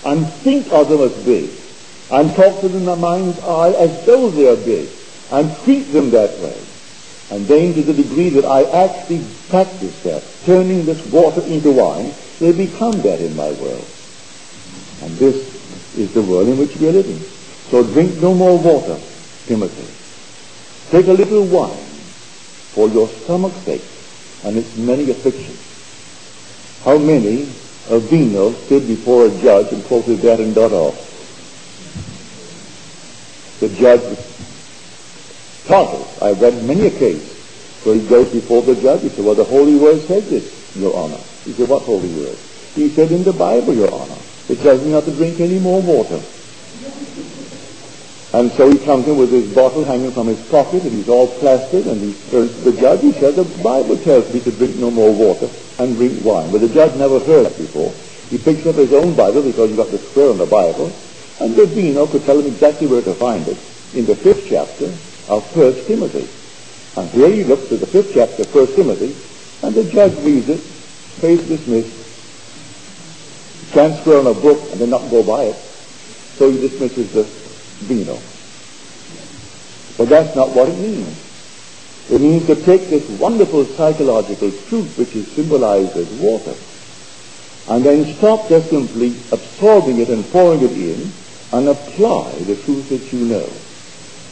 And 0.04 0.28
think 0.44 0.72
of 0.72 0.90
them 0.90 1.02
as 1.02 1.14
big. 1.24 1.50
And 2.12 2.34
talk 2.36 2.60
to 2.62 2.68
them 2.68 2.80
in 2.82 2.86
my 2.86 2.96
mind's 2.96 3.40
eye 3.40 3.72
as 3.72 4.06
though 4.06 4.30
they're 4.30 4.56
big 4.56 4.90
and 5.32 5.56
treat 5.64 5.84
them 5.92 6.12
that 6.12 6.38
way. 6.40 6.58
And 7.32 7.48
then 7.48 7.74
to 7.74 7.82
the 7.82 7.94
degree 7.94 8.30
that 8.30 8.46
I 8.46 8.64
actually 8.64 9.26
practice 9.50 10.04
that, 10.04 10.24
turning 10.46 10.86
this 10.86 11.04
water 11.08 11.42
into 11.42 11.72
wine, 11.72 12.14
they 12.40 12.52
become 12.52 13.02
that 13.02 13.20
in 13.20 13.36
my 13.36 13.52
world. 13.52 13.88
And 15.02 15.18
this 15.18 15.36
is 15.98 16.14
the 16.14 16.22
world 16.22 16.48
in 16.48 16.58
which 16.58 16.76
we 16.78 16.90
are 16.90 16.92
living. 16.92 17.20
So 17.72 17.84
drink 17.84 18.22
no 18.22 18.34
more 18.34 18.58
water, 18.60 19.00
Timothy. 19.48 19.88
take 20.92 21.08
a 21.08 21.14
little 21.14 21.46
wine 21.46 21.86
for 22.74 22.88
your 22.90 23.08
stomach's 23.10 23.58
sake 23.66 23.84
and 24.44 24.58
its 24.58 24.78
many 24.78 25.10
afflictions. 25.10 25.60
How 26.84 26.98
many 27.00 27.44
of 27.90 28.04
vino 28.04 28.54
stood 28.66 28.88
before 28.88 29.26
a 29.26 29.30
judge 29.42 29.74
and 29.74 29.84
quoted 29.86 30.20
that 30.20 30.40
and 30.40 30.54
got 30.54 30.72
off? 30.72 31.02
The 33.60 33.70
judge 33.70 34.35
startled. 35.66 36.08
I've 36.22 36.42
read 36.42 36.64
many 36.64 36.88
a 36.88 36.92
case 36.92 37.34
where 37.84 37.96
he 37.96 38.08
goes 38.08 38.32
before 38.32 38.62
the 38.62 38.76
judge. 38.76 39.02
He 39.02 39.10
said, 39.10 39.26
well, 39.26 39.36
the 39.36 39.44
Holy 39.44 39.76
Word 39.76 40.02
says 40.02 40.30
this, 40.30 40.76
Your 40.78 40.96
Honor. 40.96 41.22
He 41.44 41.54
said, 41.54 41.70
what 41.70 41.84
Holy 41.84 42.10
Word? 42.10 42.38
He 42.74 42.90
said, 42.90 43.12
in 43.12 43.24
the 43.24 43.34
Bible, 43.34 43.74
Your 43.74 43.94
Honor. 43.94 44.18
It 44.50 44.60
tells 44.62 44.84
me 44.84 44.92
not 44.92 45.06
to 45.06 45.12
drink 45.12 45.40
any 45.40 45.60
more 45.60 45.82
water. 45.82 46.22
And 48.34 48.52
so 48.52 48.70
he 48.70 48.78
comes 48.84 49.08
in 49.08 49.18
with 49.18 49.32
his 49.32 49.54
bottle 49.56 49.86
hanging 49.86 50.12
from 50.12 50.28
his 50.28 50.42
pocket, 50.50 50.84
and 50.84 50.92
he's 50.92 51.10
all 51.10 51.28
plastered, 51.40 51.86
and 51.88 52.02
he 52.02 52.14
turns 52.30 52.54
to 52.54 52.72
the 52.72 52.80
judge. 52.80 53.02
He 53.02 53.14
says, 53.14 53.36
the 53.36 53.46
Bible 53.64 53.98
tells 53.98 54.32
me 54.34 54.42
to 54.42 54.52
drink 54.52 54.76
no 54.76 54.92
more 54.92 55.14
water 55.14 55.50
and 55.80 55.96
drink 55.96 56.24
wine. 56.24 56.52
But 56.52 56.62
the 56.62 56.70
judge 56.70 56.96
never 56.98 57.20
heard 57.20 57.46
that 57.46 57.58
before. 57.58 57.94
He 58.30 58.38
picks 58.38 58.66
up 58.66 58.76
his 58.76 58.92
own 58.92 59.16
Bible 59.16 59.42
because 59.44 59.70
you've 59.70 59.78
got 59.78 59.92
the 59.92 60.00
square 60.00 60.32
on 60.32 60.38
the 60.38 60.46
Bible, 60.46 60.94
and 61.40 61.56
the 61.56 61.66
Vino 61.66 62.08
could 62.08 62.26
tell 62.26 62.40
him 62.40 62.48
exactly 62.48 62.88
where 62.88 63.02
to 63.02 63.14
find 63.14 63.48
it 63.48 63.58
in 63.94 64.06
the 64.06 64.16
fifth 64.16 64.48
chapter 64.50 64.94
of 65.28 65.46
First 65.52 65.88
Timothy. 65.88 66.28
And 67.00 67.10
here 67.12 67.30
you 67.30 67.46
look 67.46 67.68
to 67.70 67.78
the 67.78 67.88
fifth 67.88 68.14
chapter 68.14 68.44
of 68.44 68.50
First 68.50 68.76
Timothy, 68.76 69.16
and 69.66 69.76
the 69.76 69.84
judge 69.92 70.16
reads 70.24 70.50
it, 70.50 70.62
case 71.20 71.48
dismissed, 71.48 72.06
transfer 73.72 74.20
on 74.20 74.28
a 74.28 74.34
book 74.34 74.60
and 74.72 74.80
then 74.80 74.90
not 74.90 75.10
go 75.10 75.24
by 75.24 75.44
it. 75.44 75.56
So 76.38 76.50
he 76.52 76.60
dismisses 76.60 77.12
the 77.12 77.24
vino. 77.86 78.20
But 79.98 80.10
that's 80.10 80.36
not 80.36 80.56
what 80.56 80.70
it 80.70 80.78
means. 80.78 81.22
It 82.10 82.22
means 82.22 82.46
to 82.48 82.56
take 82.56 82.90
this 82.90 83.10
wonderful 83.20 83.66
psychological 83.66 84.52
truth 84.70 84.98
which 84.98 85.16
is 85.16 85.28
symbolized 85.32 85.98
as 85.98 86.08
water 86.20 86.54
and 87.68 87.84
then 87.84 88.06
stop 88.16 88.48
just 88.48 88.70
simply 88.70 89.16
absorbing 89.32 90.00
it 90.00 90.10
and 90.10 90.24
pouring 90.32 90.62
it 90.62 90.72
in 90.72 91.12
and 91.52 91.68
apply 91.68 92.32
the 92.46 92.56
truth 92.56 92.90
that 92.90 93.12
you 93.12 93.26
know. 93.26 93.50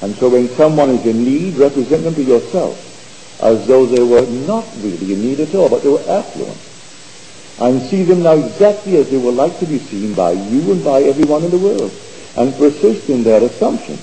And 0.04 0.14
so 0.18 0.28
when 0.28 0.50
someone 0.50 0.90
is 0.90 1.06
in 1.06 1.24
need, 1.24 1.56
represent 1.56 2.04
them 2.04 2.14
to 2.16 2.24
yourself 2.24 2.76
as 3.42 3.66
though 3.68 3.86
they 3.86 4.04
were 4.04 4.28
not 4.46 4.68
really 4.84 5.14
in 5.14 5.22
need 5.22 5.40
at 5.40 5.56
all, 5.56 5.70
but 5.70 5.82
they 5.82 5.88
were 5.88 6.04
affluent. 6.10 6.60
And 7.60 7.82
see 7.90 8.04
them 8.04 8.22
now 8.22 8.34
exactly 8.34 8.98
as 8.98 9.10
they 9.10 9.18
would 9.18 9.36
like 9.36 9.58
to 9.60 9.66
be 9.66 9.80
seen 9.80 10.14
by 10.14 10.34
you 10.34 10.74
and 10.74 10.84
by 10.84 11.04
everyone 11.04 11.46
in 11.46 11.52
the 11.52 11.58
world 11.58 11.92
and 12.36 12.54
persist 12.56 13.10
in 13.10 13.24
that 13.24 13.44
assumption. 13.44 13.98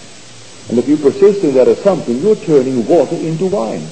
And 0.70 0.78
if 0.78 0.88
you 0.88 0.96
persist 0.96 1.44
in 1.44 1.52
that 1.56 1.68
assumption, 1.68 2.22
you're 2.22 2.36
turning 2.36 2.86
water 2.86 3.16
into 3.16 3.44
wine 3.46 3.86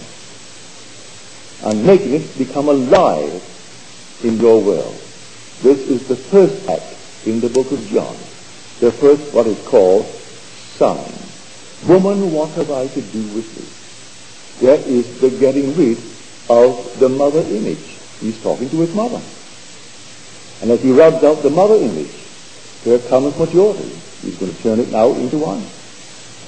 and 1.65 1.85
making 1.85 2.15
it 2.15 2.39
become 2.39 2.71
alive 2.71 3.45
in 4.25 4.39
your 4.39 4.63
world. 4.63 4.95
This 5.61 5.79
is 5.91 6.09
the 6.09 6.17
first 6.17 6.71
act 6.71 7.27
in 7.27 7.41
the 7.41 7.51
book 7.51 7.71
of 7.71 7.87
John. 7.89 8.17
The 8.81 8.93
first, 8.93 9.35
what 9.35 9.47
is 9.47 9.61
called, 9.69 10.07
sign. 10.07 11.28
Woman, 11.87 12.33
what 12.33 12.51
have 12.51 12.71
I 12.71 12.87
to 12.89 13.01
do 13.01 13.23
with 13.35 13.49
thee? 13.55 14.67
That 14.67 14.81
is 14.87 15.21
the 15.21 15.31
getting 15.31 15.77
rid 15.77 15.99
of 16.51 16.99
the 16.99 17.09
mother 17.09 17.41
image. 17.41 17.99
He's 18.21 18.43
talking 18.43 18.69
to 18.71 18.81
his 18.81 18.95
mother. 18.95 19.23
And 20.61 20.71
as 20.73 20.83
he 20.83 20.91
rubs 20.91 21.23
out 21.23 21.43
the 21.43 21.51
mother 21.51 21.77
image, 21.77 22.11
here 22.83 22.99
comes 22.99 23.39
maturity. 23.39 23.95
He's 24.23 24.37
going 24.39 24.53
to 24.53 24.63
turn 24.63 24.81
it 24.81 24.91
now 24.91 25.13
into 25.13 25.39
wine. 25.39 25.67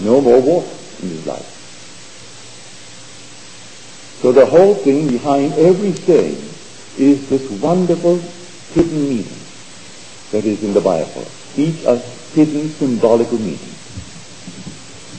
No 0.00 0.20
more 0.20 0.40
water 0.40 0.74
in 1.02 1.10
his 1.10 1.26
life. 1.26 1.46
So 4.20 4.32
the 4.32 4.46
whole 4.46 4.74
thing 4.74 5.08
behind 5.08 5.52
everything 5.54 6.36
is 6.98 7.28
this 7.28 7.48
wonderful 7.62 8.18
hidden 8.74 9.08
meaning 9.08 9.40
that 10.32 10.44
is 10.44 10.62
in 10.62 10.74
the 10.74 10.80
Bible. 10.80 11.26
Each 11.56 11.84
a 11.84 11.96
hidden 12.34 12.68
symbolical 12.70 13.38
meaning. 13.38 13.74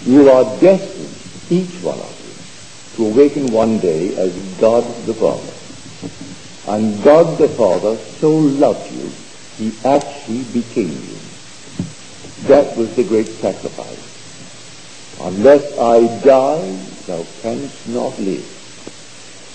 You 0.05 0.31
are 0.31 0.59
destined, 0.59 1.15
each 1.51 1.81
one 1.83 1.99
of 1.99 2.15
you, 2.25 2.95
to 2.97 3.11
awaken 3.11 3.51
one 3.51 3.79
day 3.79 4.15
as 4.15 4.33
God 4.59 4.83
the 5.05 5.13
Father. 5.13 5.53
And 6.67 7.03
God 7.03 7.37
the 7.37 7.49
Father 7.49 7.97
so 8.19 8.31
loved 8.31 8.91
you, 8.91 9.11
he 9.57 9.77
actually 9.85 10.43
became 10.45 10.89
you. 10.89 11.17
That 12.47 12.75
was 12.75 12.95
the 12.95 13.03
great 13.03 13.27
sacrifice. 13.27 13.99
Unless 15.19 15.77
I 15.77 16.23
die, 16.23 16.71
thou 17.05 17.23
canst 17.43 17.87
not 17.87 18.17
live. 18.19 18.45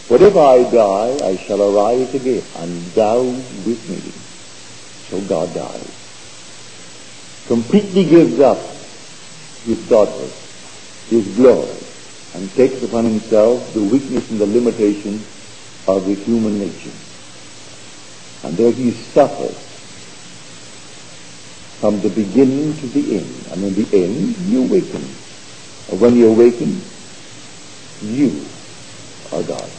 But 0.08 0.22
if 0.22 0.36
I 0.36 0.62
die, 0.70 1.26
I 1.26 1.36
shall 1.44 1.60
arise 1.60 2.14
again, 2.14 2.44
and 2.58 2.84
thou 2.92 3.22
with 3.22 3.90
me. 3.90 4.12
So 5.10 5.20
God 5.22 5.52
dies. 5.54 5.90
Completely 7.48 8.04
gives 8.04 8.38
up 8.38 8.75
his 9.66 9.78
godhood, 9.90 10.32
his 11.10 11.26
glory, 11.34 11.76
and 12.34 12.50
takes 12.52 12.82
upon 12.82 13.04
himself 13.04 13.74
the 13.74 13.82
weakness 13.82 14.30
and 14.30 14.40
the 14.40 14.46
limitation 14.46 15.24
of 15.88 16.06
the 16.06 16.14
human 16.14 16.58
nature. 16.58 16.94
And 18.44 18.56
there 18.56 18.70
he 18.70 18.92
suffers 18.92 19.56
from 21.80 22.00
the 22.00 22.08
beginning 22.10 22.76
to 22.78 22.86
the 22.88 23.18
end. 23.18 23.46
And 23.50 23.64
in 23.64 23.74
the 23.74 24.04
end, 24.04 24.36
you 24.48 24.64
awaken. 24.64 25.04
And 25.90 26.00
when 26.00 26.16
you 26.16 26.28
awaken, 26.28 26.80
you 28.02 28.46
are 29.32 29.42
God. 29.42 29.70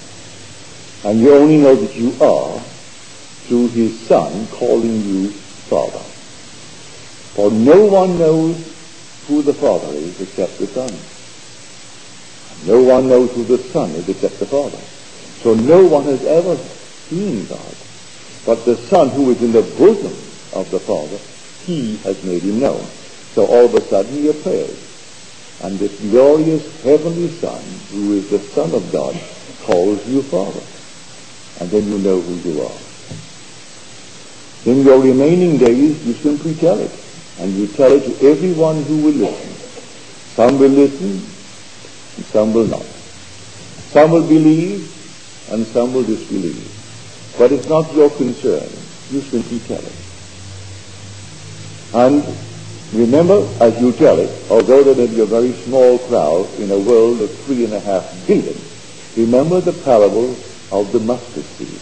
And 1.05 1.21
you 1.21 1.33
only 1.33 1.57
know 1.57 1.75
that 1.75 1.95
you 1.95 2.11
are 2.21 2.59
through 3.47 3.69
his 3.69 4.07
Son 4.07 4.47
calling 4.47 5.01
you 5.03 5.29
Father. 5.69 6.03
For 7.35 7.51
no 7.51 7.85
one 7.85 8.19
knows 8.19 8.76
who 9.27 9.43
the 9.43 9.53
Father 9.53 9.93
is 9.93 10.19
except 10.21 10.57
the 10.57 10.67
Son. 10.67 10.89
No 12.63 12.81
one 12.81 13.07
knows 13.07 13.29
who 13.31 13.43
the 13.45 13.71
Son 13.71 13.91
is 13.91 14.09
except 14.09 14.39
the 14.39 14.47
Father. 14.47 14.81
So 15.43 15.53
no 15.53 15.85
one 15.85 16.05
has 16.05 16.23
ever 16.25 16.57
seen 17.09 17.45
God. 17.47 17.75
But 18.45 18.65
the 18.65 18.77
Son 18.87 19.09
who 19.09 19.29
is 19.31 19.41
in 19.41 19.51
the 19.51 19.61
bosom 19.61 20.15
of 20.53 20.71
the 20.71 20.79
Father, 20.79 21.19
he 21.65 21.97
has 21.97 22.23
made 22.23 22.41
him 22.43 22.59
known. 22.59 22.89
So 23.35 23.45
all 23.45 23.65
of 23.65 23.75
a 23.75 23.87
sudden 23.89 24.23
he 24.23 24.29
appears. 24.29 24.79
And 25.59 25.77
this 25.79 25.99
glorious 25.99 26.63
heavenly 26.83 27.39
Son, 27.39 27.61
who 27.91 28.13
is 28.17 28.29
the 28.29 28.39
Son 28.53 28.73
of 28.73 28.91
God, 28.91 29.19
calls 29.65 30.05
you 30.07 30.23
Father. 30.23 30.65
And 31.59 31.71
then 31.71 31.91
you 31.91 31.97
know 31.99 32.21
who 32.21 32.35
you 32.49 32.61
are. 32.61 32.79
In 34.65 34.83
your 34.83 34.99
remaining 35.01 35.57
days, 35.57 36.05
you 36.05 36.13
simply 36.23 36.55
tell 36.55 36.79
it. 36.79 37.06
And 37.39 37.53
you 37.53 37.67
tell 37.67 37.91
it 37.91 38.03
to 38.03 38.27
everyone 38.27 38.83
who 38.83 38.97
will 39.03 39.13
listen. 39.13 39.53
Some 40.35 40.59
will 40.59 40.69
listen, 40.69 41.11
and 42.17 42.25
some 42.25 42.53
will 42.53 42.67
not. 42.67 42.85
Some 43.91 44.11
will 44.11 44.27
believe, 44.27 44.85
and 45.51 45.65
some 45.67 45.93
will 45.93 46.03
disbelieve. 46.03 46.73
But 47.37 47.51
it's 47.51 47.69
not 47.69 47.93
your 47.93 48.09
concern. 48.09 48.67
You 49.11 49.21
simply 49.21 49.59
tell 49.59 49.83
it. 49.83 49.93
And 51.93 52.23
remember, 52.93 53.47
as 53.61 53.79
you 53.79 53.91
tell 53.93 54.19
it, 54.19 54.31
although 54.49 54.83
there 54.83 54.95
may 54.95 55.07
be 55.07 55.21
a 55.21 55.25
very 55.25 55.53
small 55.53 55.99
crowd 55.99 56.47
in 56.59 56.71
a 56.71 56.79
world 56.79 57.21
of 57.21 57.31
three 57.41 57.63
and 57.65 57.73
a 57.73 57.79
half 57.79 58.27
billion, 58.27 58.59
remember 59.15 59.61
the 59.61 59.73
parable 59.73 60.35
of 60.71 60.91
the 60.91 60.99
mustard 60.99 61.45
seed. 61.45 61.79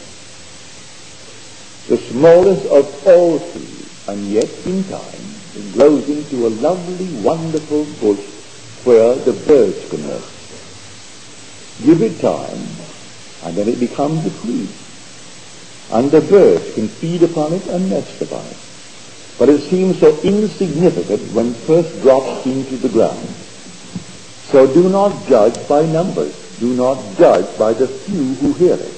The 1.87 1.97
smallest 2.11 2.65
of 2.67 3.07
all 3.07 3.39
seeds, 3.39 4.07
and 4.07 4.27
yet 4.27 4.49
in 4.65 4.83
time 4.83 5.24
it 5.55 5.73
grows 5.73 6.09
into 6.09 6.47
a 6.47 6.49
lovely, 6.49 7.07
wonderful 7.21 7.85
bush 8.01 8.25
where 8.83 9.15
the 9.15 9.33
birds 9.33 9.89
can 9.89 10.05
nest. 10.07 10.31
Give 11.83 12.01
it 12.01 12.19
time, 12.19 12.67
and 13.43 13.57
then 13.57 13.67
it 13.67 13.79
becomes 13.79 14.25
a 14.25 14.41
tree. 14.41 14.67
And 15.91 16.11
the 16.11 16.21
birds 16.21 16.73
can 16.73 16.87
feed 16.87 17.23
upon 17.23 17.53
it 17.53 17.65
and 17.67 17.89
nest 17.89 18.21
upon 18.21 18.45
it. 18.45 18.57
But 19.37 19.49
it 19.49 19.61
seems 19.61 19.99
so 19.99 20.19
insignificant 20.21 21.33
when 21.33 21.53
first 21.53 22.01
dropped 22.01 22.45
into 22.45 22.77
the 22.77 22.89
ground. 22.89 23.27
So 24.51 24.71
do 24.71 24.89
not 24.89 25.27
judge 25.27 25.67
by 25.67 25.85
numbers. 25.85 26.33
Do 26.59 26.73
not 26.73 27.17
judge 27.17 27.57
by 27.57 27.73
the 27.73 27.87
few 27.87 28.35
who 28.35 28.53
hear 28.53 28.75
it. 28.75 28.93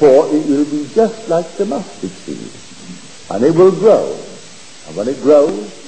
For 0.00 0.26
it 0.34 0.46
will 0.46 0.64
be 0.64 0.88
just 0.94 1.28
like 1.28 1.56
the 1.56 1.66
mustard 1.66 2.10
seed. 2.10 2.50
And 3.30 3.44
it 3.44 3.54
will 3.54 3.70
grow. 3.70 4.18
And 4.88 4.96
when 4.96 5.08
it 5.08 5.22
grows, 5.22 5.79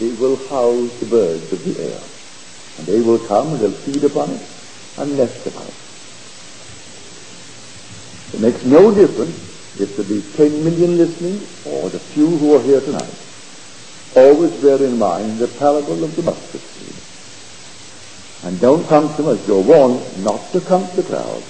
it 0.00 0.18
will 0.18 0.36
house 0.48 0.98
the 1.00 1.06
birds 1.06 1.52
of 1.52 1.64
the 1.64 1.82
air. 1.82 2.00
And 2.78 2.86
they 2.86 3.00
will 3.00 3.18
come 3.18 3.52
and 3.52 3.60
they'll 3.60 3.70
feed 3.70 4.04
upon 4.04 4.30
it 4.30 4.42
and 4.96 5.16
nest 5.16 5.46
upon 5.46 5.66
it. 5.66 5.74
It 8.34 8.40
makes 8.40 8.64
no 8.64 8.94
difference 8.94 9.36
if 9.78 9.96
there 9.96 10.04
be 10.04 10.22
10 10.36 10.64
million 10.64 10.96
listening 10.96 11.40
or 11.66 11.90
the 11.90 11.98
few 11.98 12.26
who 12.26 12.54
are 12.54 12.62
here 12.62 12.80
tonight. 12.80 13.14
Always 14.16 14.52
bear 14.62 14.82
in 14.82 14.98
mind 14.98 15.38
the 15.38 15.48
parable 15.48 16.02
of 16.02 16.16
the 16.16 16.22
mustard 16.22 16.60
seed. 16.60 16.96
And 18.48 18.60
don't 18.60 18.86
count 18.88 19.16
them 19.16 19.28
as 19.28 19.46
you're 19.46 19.62
warned 19.62 20.24
not 20.24 20.40
to 20.52 20.60
count 20.60 20.92
the 20.94 21.02
crowd. 21.02 21.42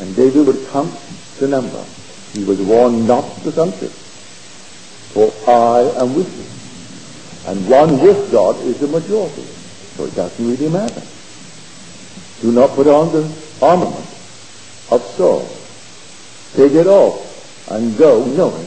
And 0.00 0.16
David 0.16 0.46
would 0.46 0.68
count 0.68 0.94
the 1.38 1.48
number. 1.48 1.84
He 2.32 2.44
was 2.44 2.60
warned 2.60 3.06
not 3.06 3.24
to 3.42 3.52
count 3.52 3.82
it. 3.82 3.92
For 5.12 5.30
I 5.46 5.80
am 6.00 6.14
with 6.14 6.34
you. 6.36 6.41
And 7.52 7.68
one 7.68 8.00
with 8.00 8.32
God 8.32 8.56
is 8.64 8.78
the 8.80 8.88
majority. 8.88 9.42
So 9.92 10.06
it 10.06 10.14
doesn't 10.14 10.48
really 10.48 10.70
matter. 10.70 11.02
Do 12.40 12.50
not 12.50 12.70
put 12.70 12.86
on 12.86 13.12
the 13.12 13.28
armament 13.60 14.08
of 14.90 15.04
Saul. 15.12 15.44
Take 16.56 16.72
it 16.72 16.86
off 16.86 17.68
and 17.68 17.98
go 17.98 18.24
knowing 18.24 18.66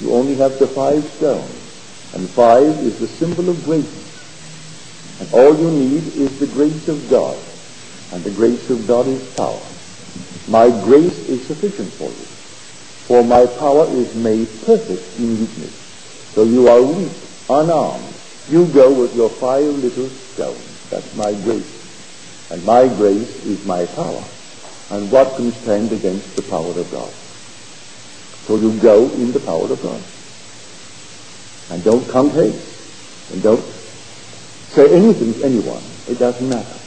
you 0.00 0.14
only 0.14 0.36
have 0.36 0.58
the 0.58 0.66
five 0.66 1.04
stones. 1.04 1.52
And 2.14 2.26
five 2.30 2.78
is 2.80 2.98
the 2.98 3.08
symbol 3.08 3.50
of 3.50 3.62
grace. 3.64 3.84
And 5.20 5.28
all 5.34 5.54
you 5.54 5.70
need 5.70 6.06
is 6.16 6.38
the 6.38 6.46
grace 6.46 6.88
of 6.88 7.10
God. 7.10 7.36
And 8.14 8.24
the 8.24 8.30
grace 8.30 8.70
of 8.70 8.86
God 8.86 9.06
is 9.06 9.22
power. 9.34 9.60
My 10.48 10.70
grace 10.86 11.18
is 11.28 11.46
sufficient 11.46 11.92
for 11.92 12.08
you. 12.08 12.24
For 13.04 13.22
my 13.22 13.44
power 13.44 13.86
is 13.90 14.14
made 14.14 14.48
perfect 14.64 15.18
in 15.18 15.40
weakness. 15.40 15.76
So 16.32 16.44
you 16.44 16.68
are 16.68 16.80
weak, 16.80 17.12
unarmed. 17.48 18.14
You 18.48 18.66
go 18.66 18.92
with 18.92 19.14
your 19.14 19.28
five 19.28 19.64
little 19.64 20.08
stones. 20.08 20.90
That's 20.90 21.14
my 21.16 21.32
grace. 21.44 22.48
And 22.50 22.64
my 22.64 22.88
grace 22.88 23.44
is 23.44 23.64
my 23.66 23.84
power. 23.86 24.24
And 24.90 25.12
what 25.12 25.36
can 25.36 25.52
stand 25.52 25.92
against 25.92 26.36
the 26.36 26.42
power 26.42 26.70
of 26.70 26.90
God? 26.90 27.12
So 28.46 28.56
you 28.56 28.78
go 28.80 29.04
in 29.10 29.32
the 29.32 29.40
power 29.40 29.70
of 29.70 29.82
God. 29.82 30.02
And 31.70 31.84
don't 31.84 32.08
come 32.08 32.30
haste. 32.30 33.32
And 33.32 33.42
don't 33.42 33.64
say 34.72 34.94
anything 34.94 35.34
to 35.34 35.44
anyone. 35.44 35.82
It 36.08 36.18
doesn't 36.18 36.48
matter. 36.48 36.78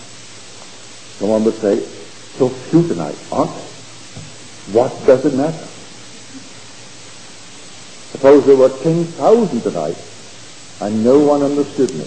Someone 1.19 1.43
would 1.43 1.53
say, 1.55 1.79
so 2.37 2.49
few 2.49 2.87
tonight, 2.87 3.17
aren't 3.31 3.51
they? 3.51 3.71
What 4.73 5.05
does 5.05 5.25
it 5.25 5.35
matter? 5.35 5.67
Suppose 8.13 8.45
there 8.47 8.55
were 8.55 8.69
10,000 8.69 9.61
tonight 9.61 9.97
and 10.81 11.03
no 11.03 11.19
one 11.19 11.43
understood 11.43 11.93
me. 11.93 12.05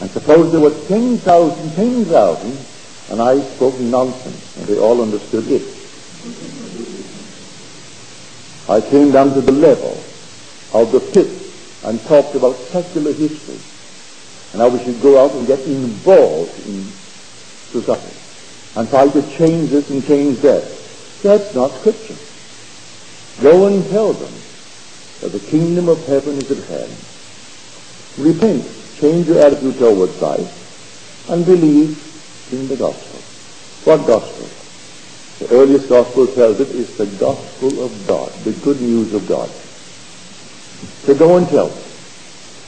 And 0.00 0.10
suppose 0.10 0.52
there 0.52 0.60
were 0.60 0.74
10,000, 0.88 1.74
10,000 1.74 2.66
and 3.10 3.22
I 3.22 3.40
spoke 3.40 3.78
nonsense 3.78 4.56
and 4.56 4.66
they 4.66 4.78
all 4.78 5.00
understood 5.00 5.44
it. 5.48 5.62
I 8.68 8.80
came 8.80 9.12
down 9.12 9.32
to 9.34 9.40
the 9.40 9.52
level 9.52 9.92
of 10.74 10.90
the 10.90 11.00
pit 11.00 11.30
and 11.84 12.00
talked 12.02 12.34
about 12.34 12.56
secular 12.56 13.12
history 13.12 13.60
and 14.52 14.60
how 14.60 14.68
we 14.68 14.82
should 14.84 15.00
go 15.00 15.24
out 15.24 15.30
and 15.32 15.46
get 15.46 15.60
involved 15.60 16.66
in 16.66 16.82
society 17.70 18.16
and 18.74 18.88
try 18.90 19.08
to 19.08 19.22
change 19.38 19.70
this 19.70 19.88
and 19.90 20.04
change 20.04 20.38
that. 20.38 20.62
That's 21.22 21.54
not 21.54 21.70
Scripture. 21.70 22.16
Go 23.40 23.66
and 23.68 23.88
tell 23.90 24.12
them 24.12 24.35
that 25.20 25.32
the 25.32 25.40
kingdom 25.40 25.88
of 25.88 26.04
heaven 26.06 26.36
is 26.36 26.50
at 26.50 26.64
hand. 26.68 26.92
Repent, 28.18 28.64
change 28.98 29.26
your 29.26 29.40
attitude 29.40 29.78
towards 29.78 30.20
life, 30.20 31.28
and 31.30 31.44
believe 31.44 31.98
in 32.52 32.68
the 32.68 32.76
gospel. 32.76 33.20
What 33.84 34.06
gospel? 34.06 34.48
The 35.38 35.54
earliest 35.54 35.88
gospel 35.88 36.26
tells 36.26 36.60
it 36.60 36.68
is 36.70 36.96
the 36.96 37.06
gospel 37.18 37.84
of 37.84 38.06
God, 38.06 38.32
the 38.44 38.52
good 38.64 38.80
news 38.80 39.12
of 39.12 39.28
God. 39.28 39.48
So 41.04 41.14
go 41.14 41.36
and 41.36 41.48
tell. 41.48 41.70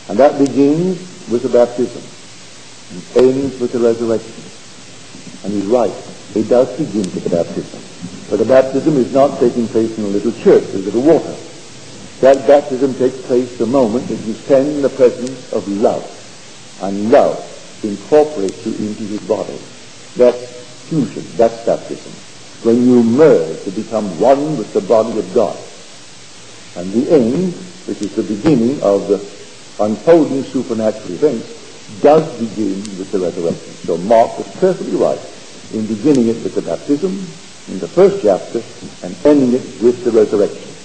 And 0.08 0.18
that 0.18 0.38
begins 0.38 0.98
with 1.30 1.42
the 1.42 1.48
baptism 1.48 2.02
and 2.92 3.24
ends 3.24 3.60
with 3.60 3.72
the 3.72 3.78
resurrection. 3.78 4.44
And 5.44 5.52
he's 5.52 5.66
right. 5.66 5.92
It 6.34 6.48
does 6.48 6.68
begin 6.76 7.02
with 7.02 7.24
the 7.24 7.30
baptism. 7.30 7.80
But 8.30 8.38
the 8.38 8.44
baptism 8.44 8.96
is 8.96 9.12
not 9.12 9.40
taking 9.40 9.66
place 9.68 9.96
in 9.98 10.04
a 10.04 10.08
little 10.08 10.32
church, 10.32 10.64
a 10.74 10.78
little 10.78 11.02
water. 11.02 11.36
That 12.20 12.48
baptism 12.48 12.94
takes 12.94 13.16
place 13.26 13.58
the 13.58 13.66
moment 13.66 14.08
that 14.08 14.18
you 14.26 14.34
stand 14.34 14.68
in 14.68 14.82
the 14.82 14.88
presence 14.88 15.52
of 15.52 15.68
love. 15.68 16.02
And 16.82 17.10
love 17.10 17.38
incorporates 17.84 18.66
you 18.66 18.72
into 18.74 19.04
his 19.04 19.20
body. 19.20 19.58
That's 20.16 20.42
fusion. 20.88 21.24
That's 21.36 21.64
baptism. 21.64 22.12
When 22.66 22.86
you 22.86 23.02
merge 23.04 23.62
to 23.64 23.70
become 23.70 24.18
one 24.18 24.58
with 24.58 24.72
the 24.72 24.80
body 24.80 25.16
of 25.18 25.32
God. 25.32 25.56
And 26.74 26.92
the 26.92 27.12
end, 27.12 27.54
which 27.86 28.02
is 28.02 28.14
the 28.16 28.22
beginning 28.22 28.82
of 28.82 29.06
the 29.06 29.18
unfolding 29.78 30.42
supernatural 30.44 31.12
events, 31.12 31.46
does 32.00 32.26
begin 32.38 32.98
with 32.98 33.12
the 33.12 33.18
resurrection. 33.20 33.74
So 33.86 33.96
Mark 33.96 34.38
was 34.38 34.48
perfectly 34.58 34.96
right 34.96 35.20
in 35.72 35.86
beginning 35.86 36.28
it 36.28 36.42
with 36.42 36.54
the 36.54 36.62
baptism 36.62 37.26
in 37.68 37.78
the 37.78 37.88
first 37.88 38.22
chapter 38.22 38.62
and 39.02 39.14
ending 39.24 39.54
it 39.54 39.82
with 39.82 40.04
the 40.04 40.10
resurrection. 40.10 40.77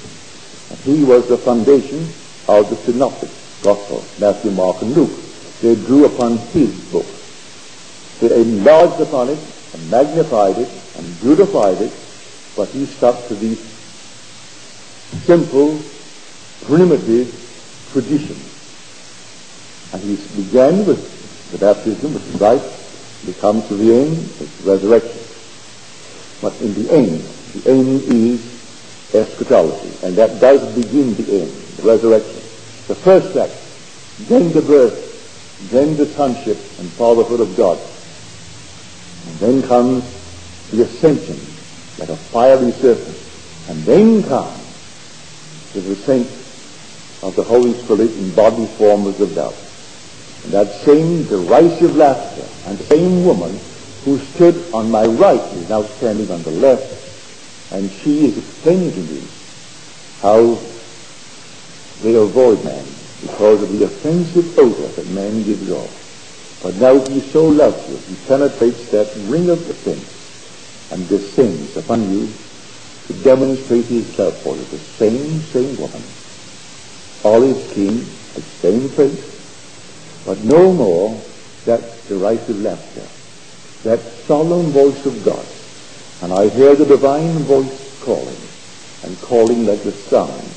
He 0.84 1.04
was 1.04 1.28
the 1.30 1.38
foundation 1.38 2.10
of 2.48 2.70
the 2.70 2.76
synoptic 2.76 3.30
gospel, 3.64 4.04
Matthew, 4.20 4.52
Mark, 4.52 4.82
and 4.82 4.92
Luke. 4.94 5.18
They 5.62 5.76
drew 5.76 6.06
upon 6.06 6.38
his 6.52 6.70
book. 6.92 7.06
They 8.20 8.42
enlarged 8.42 9.00
upon 9.00 9.30
it 9.30 9.40
and 9.74 9.90
magnified 9.90 10.58
it 10.58 10.70
and 10.98 11.22
beautified 11.22 11.82
it, 11.82 11.94
but 12.56 12.68
he 12.70 12.86
stuck 12.86 13.28
to 13.28 13.36
these 13.36 13.60
simple, 15.24 15.80
primitive 16.66 17.32
traditions. 17.94 18.50
And 19.94 20.02
he 20.02 20.44
began 20.44 20.86
with 20.86 21.52
the 21.52 21.60
baptism, 21.60 22.16
is 22.16 22.42
right. 22.42 22.62
He 23.26 23.34
comes 23.34 23.68
to 23.70 23.76
the 23.76 23.94
end, 23.94 24.18
it's 24.18 24.62
resurrection. 24.62 25.20
But 26.42 26.60
in 26.60 26.74
the 26.74 26.92
end, 26.92 27.22
the 27.54 27.72
end 27.72 28.04
is 28.12 28.53
eschatology. 29.14 29.94
And 30.04 30.16
that 30.16 30.40
does 30.42 30.62
begin 30.76 31.14
the 31.16 31.42
end, 31.42 31.52
the 31.78 31.84
resurrection. 31.84 32.42
The 32.88 32.96
first 32.96 33.32
step, 33.32 33.50
then 34.28 34.52
the 34.52 34.62
birth, 34.62 35.70
then 35.72 35.96
the 35.96 36.06
sonship 36.06 36.58
and 36.80 36.90
fatherhood 36.92 37.40
of 37.40 37.56
God. 37.56 37.80
And 39.28 39.36
then 39.40 39.68
comes 39.68 40.04
the 40.72 40.84
ascension, 40.84 41.40
like 42.00 42.10
a 42.10 42.18
fiery 42.18 42.72
serpent. 42.72 43.18
And 43.70 43.84
then 43.84 44.24
comes 44.24 44.60
the 45.74 45.82
descent 45.82 46.28
of 47.24 47.36
the 47.36 47.44
Holy 47.44 47.74
Spirit 47.74 48.12
in 48.12 48.36
body 48.36 48.66
forms 48.78 49.20
of 49.20 49.34
dove. 49.34 49.58
And 50.44 50.54
that 50.54 50.68
same 50.84 51.24
derisive 51.24 51.96
laughter 51.96 52.46
and 52.70 52.78
same 52.80 53.26
woman 53.26 53.58
who 54.04 54.20
stood 54.20 54.74
on 54.74 54.92
my 54.92 55.06
right 55.06 55.40
is 55.40 55.70
now 55.70 55.84
standing 55.84 56.30
on 56.30 56.44
the 56.44 56.52
left, 56.52 56.93
and 57.74 57.92
she 58.04 58.28
is 58.28 58.38
explaining 58.38 58.92
to 58.92 59.00
me 59.00 59.28
how 60.22 60.62
they 62.04 62.14
avoid 62.14 62.64
man 62.64 62.86
because 63.22 63.64
of 63.64 63.72
the 63.72 63.84
offensive 63.84 64.58
odor 64.60 64.88
that 64.96 65.08
man 65.08 65.44
gives 65.44 65.70
off. 65.72 65.90
But 66.62 66.76
now 66.76 67.00
he 67.10 67.20
so 67.32 67.46
loves 67.46 67.90
you, 67.90 67.98
he 68.08 68.16
penetrates 68.28 68.92
that 68.92 69.12
ring 69.28 69.50
of 69.50 69.68
offense 69.70 70.08
and 70.92 71.10
descends 71.10 71.76
upon 71.76 72.14
you 72.14 72.32
to 73.08 73.14
demonstrate 73.24 73.86
his 73.86 74.18
love 74.20 74.42
for 74.44 74.56
you. 74.56 74.66
The 74.66 74.80
same, 75.00 75.42
same 75.52 75.76
woman, 75.76 76.04
olive 77.24 77.72
skin, 77.72 78.16
the 78.36 78.44
same 78.62 78.90
face, 78.92 79.26
but 80.26 80.38
no 80.40 80.72
more 80.72 81.26
that 81.66 82.08
derisive 82.08 82.58
laughter, 82.58 83.10
that 83.84 84.00
solemn 84.28 84.72
voice 84.72 85.06
of 85.06 85.26
God. 85.26 85.63
And 86.24 86.32
I 86.32 86.48
hear 86.48 86.74
the 86.74 86.86
divine 86.86 87.40
voice 87.40 88.00
calling, 88.00 88.38
and 89.04 89.20
calling 89.20 89.66
like 89.66 89.84
the 89.84 89.92
sound 89.92 90.48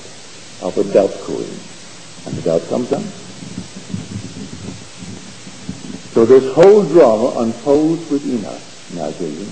of 0.63 0.79
a 0.79 0.85
dove 0.95 1.21
cooing. 1.23 1.59
And 2.25 2.37
the 2.37 2.43
dove 2.43 2.69
comes 2.69 2.89
down. 2.89 3.03
So 6.15 6.25
this 6.25 6.55
whole 6.55 6.85
drama 6.85 7.41
unfolds 7.41 8.09
within 8.09 8.45
us, 8.45 8.63
now 8.95 9.11
children, 9.11 9.51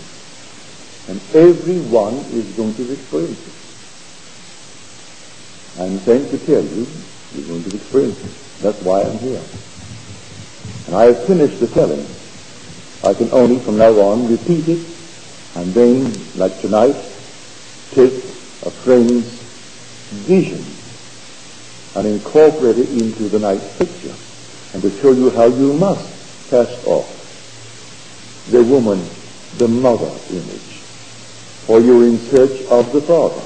and 1.09 1.21
everyone 1.35 2.15
is 2.31 2.47
going 2.55 2.75
to 2.75 2.93
experience 2.93 3.41
it. 3.41 3.55
I'm 5.83 5.99
saying 6.07 6.31
to 6.31 6.39
tell 6.47 6.62
you, 6.62 6.87
you're 7.35 7.49
going 7.49 7.65
to 7.65 7.75
experience 7.75 8.21
it. 8.21 8.62
That's 8.62 8.81
why 8.83 9.03
I'm 9.03 9.19
here. 9.19 9.43
And 10.87 10.95
I 10.95 11.07
have 11.07 11.27
finished 11.27 11.59
the 11.59 11.67
telling. 11.67 12.07
I 13.03 13.15
can 13.15 13.33
only 13.33 13.59
from 13.65 13.79
now 13.79 13.91
on 13.99 14.31
repeat 14.31 14.69
it 14.69 14.93
and 15.57 15.72
then, 15.72 16.12
like 16.36 16.61
tonight, 16.61 16.96
take 17.92 18.12
a 18.66 18.70
friend's 18.70 19.42
vision 20.26 20.64
and 21.94 22.07
incorporate 22.09 22.78
it 22.78 22.90
into 22.90 23.28
the 23.28 23.38
night's 23.38 23.78
picture 23.78 24.14
and 24.72 24.82
to 24.82 24.90
show 25.00 25.12
you 25.12 25.30
how 25.30 25.46
you 25.46 25.72
must 25.74 26.50
cast 26.50 26.84
off 26.86 27.07
the 28.50 28.62
woman, 28.64 28.98
the 29.59 29.68
mother 29.68 30.11
image, 30.30 30.82
for 31.66 31.80
you're 31.80 32.05
in 32.05 32.18
search 32.18 32.61
of 32.66 32.92
the 32.92 33.00
father. 33.02 33.42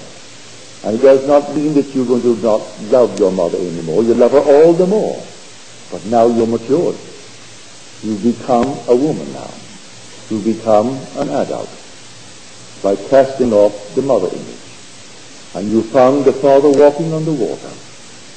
And 0.84 0.98
it 0.98 1.02
does 1.02 1.26
not 1.26 1.54
mean 1.54 1.74
that 1.74 1.94
you're 1.94 2.06
going 2.06 2.22
to 2.22 2.36
not 2.36 2.62
love 2.90 3.18
your 3.18 3.32
mother 3.32 3.58
anymore. 3.58 4.02
You 4.02 4.14
love 4.14 4.32
her 4.32 4.38
all 4.38 4.72
the 4.72 4.86
more. 4.86 5.22
But 5.90 6.04
now 6.06 6.26
you're 6.26 6.46
matured. 6.46 6.96
You 8.02 8.16
become 8.16 8.66
a 8.88 8.96
woman 8.96 9.30
now. 9.32 9.52
You 10.30 10.40
become 10.40 10.88
an 11.16 11.28
adult 11.28 11.77
by 12.82 12.96
casting 12.96 13.52
off 13.52 13.94
the 13.94 14.02
mother 14.02 14.28
image. 14.28 14.58
And 15.54 15.70
you 15.70 15.82
found 15.82 16.24
the 16.24 16.32
Father 16.32 16.70
walking 16.70 17.12
on 17.12 17.24
the 17.24 17.32
water, 17.32 17.70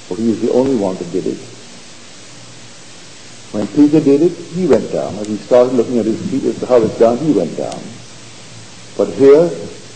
for 0.08 0.18
he 0.18 0.32
is 0.32 0.42
the 0.42 0.52
only 0.52 0.76
one 0.76 0.98
that 0.98 1.12
did 1.12 1.28
it. 1.28 1.38
When 3.52 3.68
Peter 3.68 4.00
did 4.00 4.22
it, 4.22 4.32
he 4.56 4.66
went 4.66 4.92
down. 4.94 5.16
As 5.20 5.28
he 5.28 5.38
started 5.38 5.74
looking 5.74 6.00
at 6.00 6.06
his 6.06 6.22
feet 6.32 6.46
as 6.46 6.60
to 6.60 6.66
how 6.66 6.82
it's 6.82 6.98
done, 6.98 7.18
he 7.18 7.34
went 7.34 7.58
down. 7.58 7.84
But 8.96 9.12
here, 9.14 9.50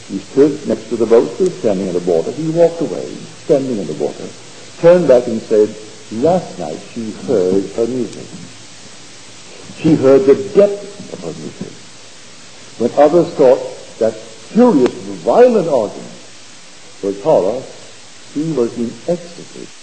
he 0.10 0.20
stood 0.20 0.68
next 0.68 0.89
to 0.89 0.98
the 0.98 1.06
boat, 1.06 1.34
still 1.36 1.50
standing 1.50 1.88
in 1.88 1.93
the 1.93 2.00
water. 2.00 2.32
He 2.32 2.50
walked 2.50 2.82
away, 2.82 3.08
standing 3.46 3.78
in 3.78 3.88
the 3.88 3.93
water, 3.93 4.28
turned 4.80 5.08
back 5.08 5.28
and 5.28 5.41
said, 5.43 5.74
last 6.12 6.60
night 6.60 6.80
she 6.93 7.12
heard 7.12 7.66
her 7.72 7.88
music. 7.88 8.28
She 9.82 9.96
heard 9.96 10.26
the 10.26 10.36
depth 10.54 11.14
of 11.14 11.20
her 11.22 11.34
music. 11.34 11.72
When 12.78 12.91
others 13.00 13.34
thought 13.36 13.98
that 14.00 14.24
furious, 14.56 14.89
violent 15.22 15.68
argument 15.68 16.16
was 17.03 17.16
horror, 17.22 17.62
he 18.34 18.41
was 18.41 18.72
in 18.78 19.03
ecstasy. 19.08 19.74